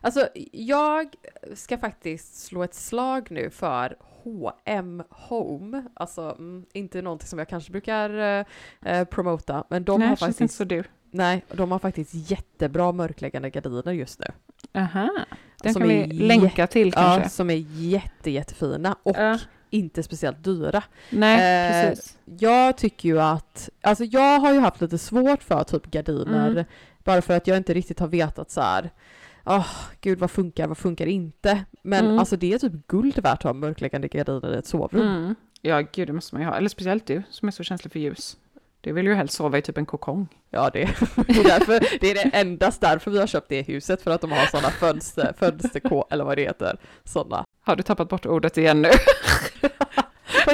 [0.00, 1.14] Alltså, jag
[1.54, 7.48] ska faktiskt slå ett slag nu för H&M Home, alltså mm, inte någonting som jag
[7.48, 8.44] kanske brukar eh,
[8.92, 10.84] eh, promota, men de Nej, har faktiskt inte så du.
[11.10, 14.26] Nej, de har faktiskt jättebra mörkläggande gardiner just nu.
[14.80, 15.08] Aha,
[15.62, 17.22] den Som kan vi länka till kanske.
[17.22, 19.38] Ja, som är jätte, jättefina och Ja.
[19.70, 20.82] inte speciellt dyra.
[21.10, 21.34] Nej,
[21.84, 22.18] Eh, precis.
[22.24, 26.64] Jag tycker ju att, alltså jag har ju haft lite svårt för typ gardiner, Mm.
[27.04, 28.90] bara för att jag inte riktigt har vetat så här,
[29.44, 29.66] åh
[30.00, 31.64] gud vad funkar, vad funkar inte?
[31.82, 32.18] Men Mm.
[32.18, 35.02] alltså det är typ guld värt att ha mörkläggande gardiner i ett sovrum.
[35.08, 35.34] Mm.
[35.60, 36.56] Ja, gud, det måste man ju ha.
[36.56, 38.36] Eller speciellt du, som är så känslig för ljus.
[38.80, 40.28] Det vill ju helst sova i typ en kokong.
[40.50, 40.78] Ja, det,
[41.26, 44.20] det, är därför, det är det endast därför vi har köpt det huset, för att
[44.20, 47.44] de har sådana fönster, fönsterkå, eller vad det heter, sådana.
[47.64, 48.88] Har du tappat bort ordet igen nu?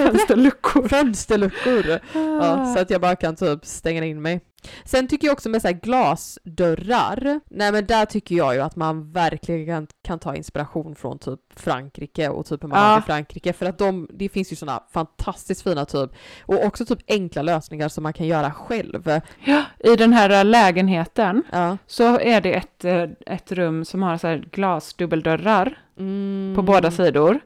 [0.03, 0.89] Fönsterluckor.
[0.89, 1.99] Fönsterluckor!
[2.15, 4.41] Ja, så att jag bara kan typ stänga in mig.
[4.85, 8.77] Sen tycker jag också med så här glasdörrar, nej men där tycker jag ju att
[8.77, 12.99] man verkligen kan, kan ta inspiration från typ Frankrike och typ hur man Ja.
[12.99, 16.11] i Frankrike för att de, det finns ju sådana fantastiskt fina typ
[16.47, 19.21] och också typ enkla lösningar som man kan göra själv.
[19.45, 21.77] Ja, I den här äh, lägenheten Ja.
[21.87, 26.53] så är det ett, äh, ett rum som har så här glasdubbeldörrar Mm.
[26.57, 27.41] på båda sidor.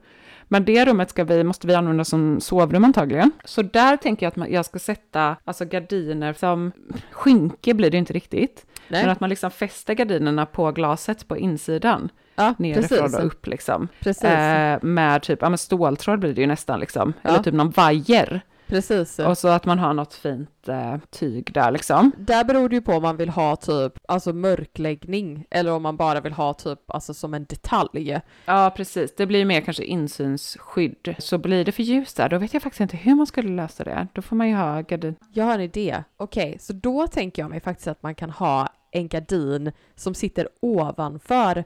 [0.53, 3.33] Men det rummet ska vi, måste vi använda som sovrum antagligen.
[3.45, 6.73] Så där tänker jag att man, jag ska sätta alltså gardiner som
[7.11, 8.67] skynke blir det inte riktigt.
[8.89, 9.03] Nej.
[9.03, 12.09] Men att man liksom fäster gardinerna på glaset på insidan.
[12.35, 13.19] ja, Nerifrån precis.
[13.19, 13.89] och upp liksom.
[14.01, 14.25] Precis.
[14.25, 17.13] Eh, med typ, ja men ståltråd blir det ju nästan liksom.
[17.23, 17.31] Ja.
[17.31, 18.41] Eller typ någon vajer.
[18.77, 19.19] Precis.
[19.19, 22.13] Och så att man har något fint eh, tyg där liksom.
[22.19, 25.97] Där beror det ju på om man vill ha typ alltså mörkläggning eller om man
[25.97, 28.21] bara vill ha typ alltså som en detalj.
[28.45, 29.15] Ja, precis.
[29.17, 31.15] Det blir mer kanske insynsskydd.
[31.19, 33.85] Så blir det för ljust där, då vet jag faktiskt inte hur man skulle lösa
[33.85, 34.07] det.
[34.13, 35.17] Då får man ju ha gardin.
[35.33, 36.05] Jag har en idé.
[36.17, 40.49] Okej, så då tänker jag mig faktiskt att man kan ha en gardin som sitter
[40.61, 41.65] ovanför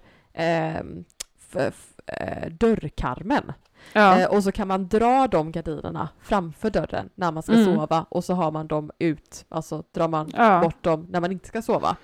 [1.58, 3.52] f- eh, dörrkarmen.
[3.92, 7.64] Ja, Eh, och så kan man dra de gardinerna framför dörren när man ska Mm.
[7.64, 10.60] sova och så har man dem ut, alltså drar man Ja.
[10.62, 11.96] bort dem när man inte ska sova.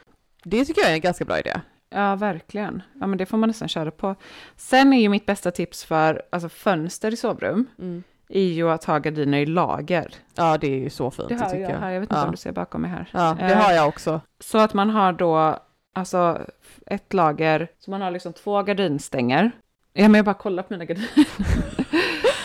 [0.44, 1.60] Det tycker jag är en ganska bra idé.
[1.90, 2.82] ja, verkligen.
[3.00, 4.14] Ja, men det får man nästan köra på.
[4.56, 8.02] Sen är ju mitt bästa tips för alltså, fönster i sovrum, Mm.
[8.28, 10.14] är ju att ha gardiner i lager.
[10.34, 11.78] Ja, det är ju så fint Det har tycker jag jag.
[11.78, 12.24] här, jag vet inte Ja.
[12.24, 13.08] om du ser bakom mig här.
[13.12, 14.20] Ja, det Eh, har jag också.
[14.40, 15.58] Så att man har då,
[15.94, 16.38] alltså
[16.86, 19.50] ett lager, så man har liksom två gardinstänger.
[19.92, 21.10] Ja, men jag bara kollar på mina gardiner.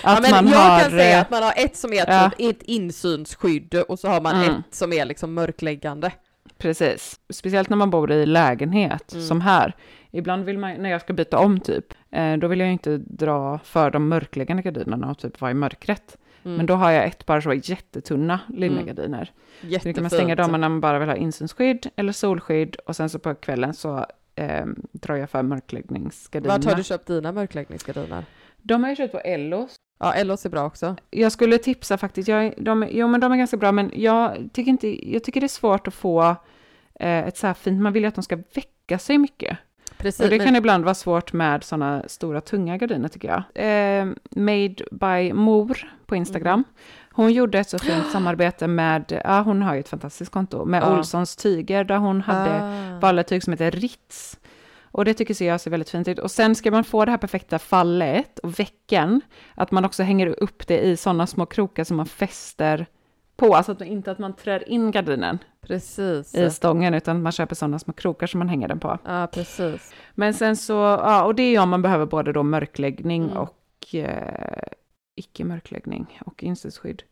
[0.04, 2.30] ja, men jag kan säga eh, att man har ett som är ja.
[2.38, 4.50] typ ett insynsskydd och så har man Mm.
[4.56, 6.12] ett som är liksom mörkläggande.
[6.58, 9.26] Precis, speciellt när man bor i lägenhet Mm.
[9.26, 9.76] som här.
[10.12, 13.60] Ibland vill man, när jag ska byta om typ, eh, då vill jag inte dra
[13.64, 16.18] för de mörkläggande gardinerna och typ vara i mörkret.
[16.46, 16.58] Mm.
[16.58, 19.32] Men då har jag ett par så jättetunna linnegardiner.
[19.62, 22.96] Så då kan man stänga dem när man bara vill ha insynsskydd eller solskydd och
[22.96, 24.06] sen så på kvällen så
[24.38, 24.66] eh,
[25.18, 26.58] jag för mörkläggningsgardinerna.
[26.58, 28.26] Vart har du köpt dina mörkläggningsgardiner?
[28.58, 29.76] De har jag köpt på Ellos.
[30.00, 30.96] Ja, Ellos är bra också.
[31.10, 34.72] Jag skulle tipsa faktiskt, jag, de, jo men de är ganska bra, men jag tycker,
[34.72, 36.36] inte, jag tycker det är svårt att få
[37.00, 39.58] eh, ett så här fint, man vill ju att de ska väcka sig mycket.
[39.98, 40.22] Precis.
[40.22, 43.44] Och det men- kan ibland vara svårt med sådana stora tunga gardiner tycker jag.
[43.66, 46.64] Eh, made by Mor på Instagram.
[47.18, 50.84] Hon gjorde ett så fint samarbete med, ja hon har ju ett fantastiskt konto, med
[50.84, 50.98] Ja.
[50.98, 53.00] Olssons tyger där hon hade Ah.
[53.00, 54.40] balletyg som heter Ritz.
[54.92, 56.20] Och det tycker jag ser väldigt fint ut.
[56.20, 59.22] Och sen ska man få det här perfekta fallet och väcken,
[59.56, 62.86] att man också hänger upp det i sådana små krokar som man fäster
[63.38, 66.36] på, alltså att man, inte att man trär in gardinen Precis.
[66.36, 68.98] i stången, utan man köper sådana små krokar som man hänger den på.
[69.06, 69.94] Ja, precis.
[70.16, 73.38] Men sen så, ja, och det är ju om man behöver både då mörkläggning Mm.
[73.38, 74.64] och eh,
[75.18, 77.04] icke-mörkläggning och insynsskydd.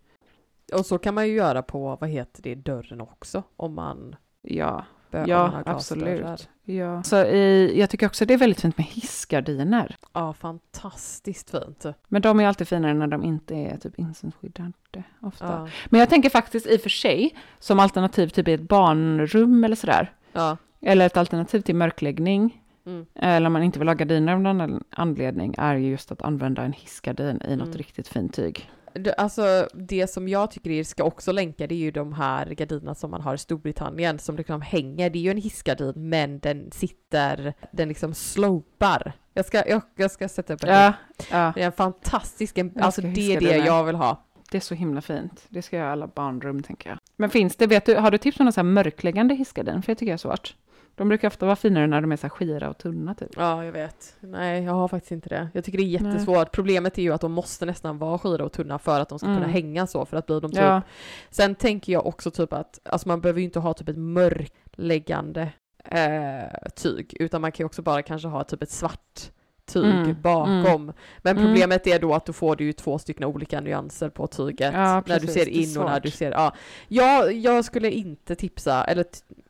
[0.74, 4.86] Och så kan man ju göra på, vad heter det, dörren också, om man Ja,
[5.28, 6.50] Ja, absolut.
[6.64, 7.04] Ja.
[7.04, 9.96] Så i, jag tycker också det är väldigt fint med hissgardiner.
[10.14, 11.86] Ja, fantastiskt fint.
[12.08, 15.46] Men de är alltid finare när de inte är typ insynsskyddade ofta.
[15.46, 15.70] Ja.
[15.86, 19.76] Men jag tänker faktiskt i och för sig som alternativ typ i ett barnrum eller
[19.76, 20.14] sådär.
[20.32, 20.58] Ja.
[20.82, 22.62] Eller ett alternativ till mörkläggning.
[22.86, 23.06] Mm.
[23.16, 26.62] Eller om man inte vill ha gardiner av någon anledning är ju just att använda
[26.62, 27.78] en hissgardin i något Mm.
[27.78, 28.70] riktigt fint tyg.
[28.94, 32.46] Det, alltså det som jag tycker är, ska också länka det är ju de här
[32.46, 35.10] gardinerna som man har i Storbritannien som liksom hänger.
[35.10, 39.14] Det är ju en hissgardin men den sitter, den liksom slopar.
[39.34, 40.94] Jag ska, jag, jag ska sätta upp en Ja,
[41.32, 44.24] ja, Det är en fantastisk, en, Jag alltså det är det jag vill ha.
[44.52, 45.46] det är så himla fint.
[45.50, 47.00] Det ska jag i alla barnrum tänker jag.
[47.16, 49.82] Men finns det, vet du, har du tips om någon så här mörkläggande hissgardin?
[49.82, 50.56] För jag tycker det är svårt.
[50.98, 53.30] De brukar ofta vara finare när de är så skira och tunna typ.
[53.36, 54.16] Ja, jag vet.
[54.20, 55.50] Nej, jag har faktiskt inte det.
[55.54, 56.52] Jag tycker det är jättesvårt.
[56.52, 59.26] Problemet är ju att de måste nästan vara skira och tunna för att de ska
[59.28, 59.50] kunna Mm.
[59.50, 60.60] hänga så, för att bli de typ.
[60.62, 60.82] Ja,
[61.30, 65.50] Sen tänker jag också typ att, alltså man behöver ju inte ha typ ett mörkläggande
[65.86, 69.32] eh, tyg, utan man kan ju också bara kanske ha typ ett svart
[69.66, 70.94] tyg Mm, bakom.
[71.22, 71.44] Men Mm.
[71.46, 74.74] problemet är då att då får du ju två stycken olika nyanser på tyget.
[74.74, 76.54] Ja, när du ser in och när du ser, ja.
[76.88, 79.06] Jag, jag skulle inte tipsa, eller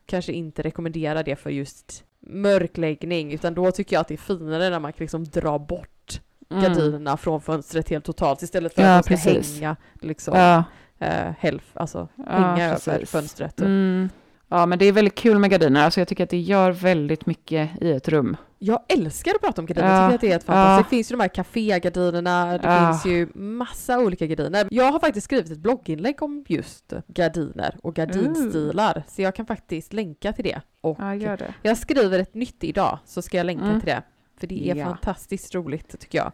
[0.06, 4.70] kanske inte rekommendera det för just mörkläggning, utan då tycker jag att det är finare
[4.70, 6.64] när man liksom dra bort mm.
[6.64, 9.56] gardinerna från fönstret helt totalt istället för Ja, att de ska precis.
[9.60, 10.64] hänga liksom Ja,
[11.00, 13.62] eh, hälf, alltså Ja, hänga över fönstret.
[13.62, 14.10] mm.
[14.48, 15.86] ja, men det är väldigt kul med gardiner.
[15.86, 18.38] Alltså jag tycker att det gör väldigt mycket i ett rum.
[18.66, 20.78] Jag älskar att prata om gardiner, Ja, jag tycker att det är helt fantastiskt.
[20.78, 20.84] ja.
[20.84, 22.88] Det finns ju de här kafégardinerna, det Ja.
[23.02, 24.68] finns ju massa olika gardiner.
[24.72, 29.94] Jag har faktiskt skrivit ett blogginlägg om just gardiner och gardinstilar, så jag kan faktiskt
[29.94, 30.62] länka till det.
[30.82, 31.54] Och Ja, gör det.
[31.62, 33.80] jag skriver ett nytt idag, så ska jag länka Mm.
[33.80, 34.04] till det.
[34.40, 36.32] För det är fantastiskt roligt tycker jag.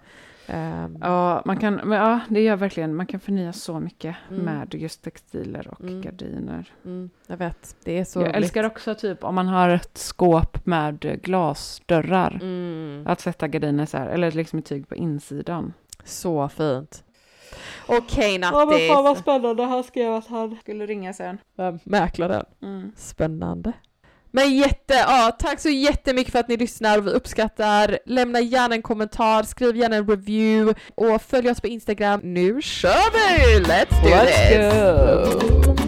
[0.54, 4.42] Ehm, Ja, man kan, men ja, det gör verkligen, man kan förnya så mycket Mm.
[4.46, 6.02] med just textiler och Mm.
[6.02, 6.74] gardiner.
[6.86, 8.36] mm, jag vet, det är så jag roligt.
[8.36, 12.40] älskar också typ om man har ett skåp med glasdörrar.
[12.42, 15.74] Mm, Att sätta gardiner så här, eller liksom ett tyg på insidan.
[16.04, 17.04] så fint.
[17.88, 18.56] Okej Nattis!
[19.16, 21.38] spännande, han skrev att han skulle ringa sen.
[21.84, 22.46] Mäklaren.
[22.62, 22.92] Mm.
[22.96, 23.74] Spännande.
[24.32, 28.00] Men jätte, ja, tack så jättemycket för att ni lyssnar och vi uppskattar.
[28.06, 32.20] Lämna gärna en kommentar, skriv gärna en review och följ oss på Instagram.
[32.24, 33.60] Nu kör vi!
[33.64, 35.81] Let's do this!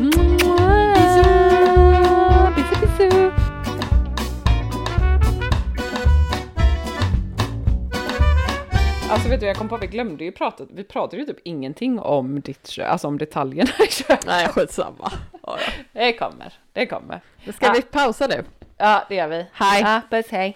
[9.13, 11.99] Alltså vet du, jag kom på, vi glömde ju prata, vi pratade ju typ ingenting
[11.99, 14.25] om ditt kö, alltså om detaljerna i köpet.
[14.25, 15.11] Nej, skitsamma.
[15.43, 15.73] Ja, ja.
[15.93, 17.21] Det kommer, det kommer.
[17.55, 17.73] Ska Ja.
[17.75, 18.43] vi pausa nu?
[18.77, 19.45] Ja, det gör vi.
[19.53, 19.81] Hej.
[19.81, 20.55] Ja, puss, hej.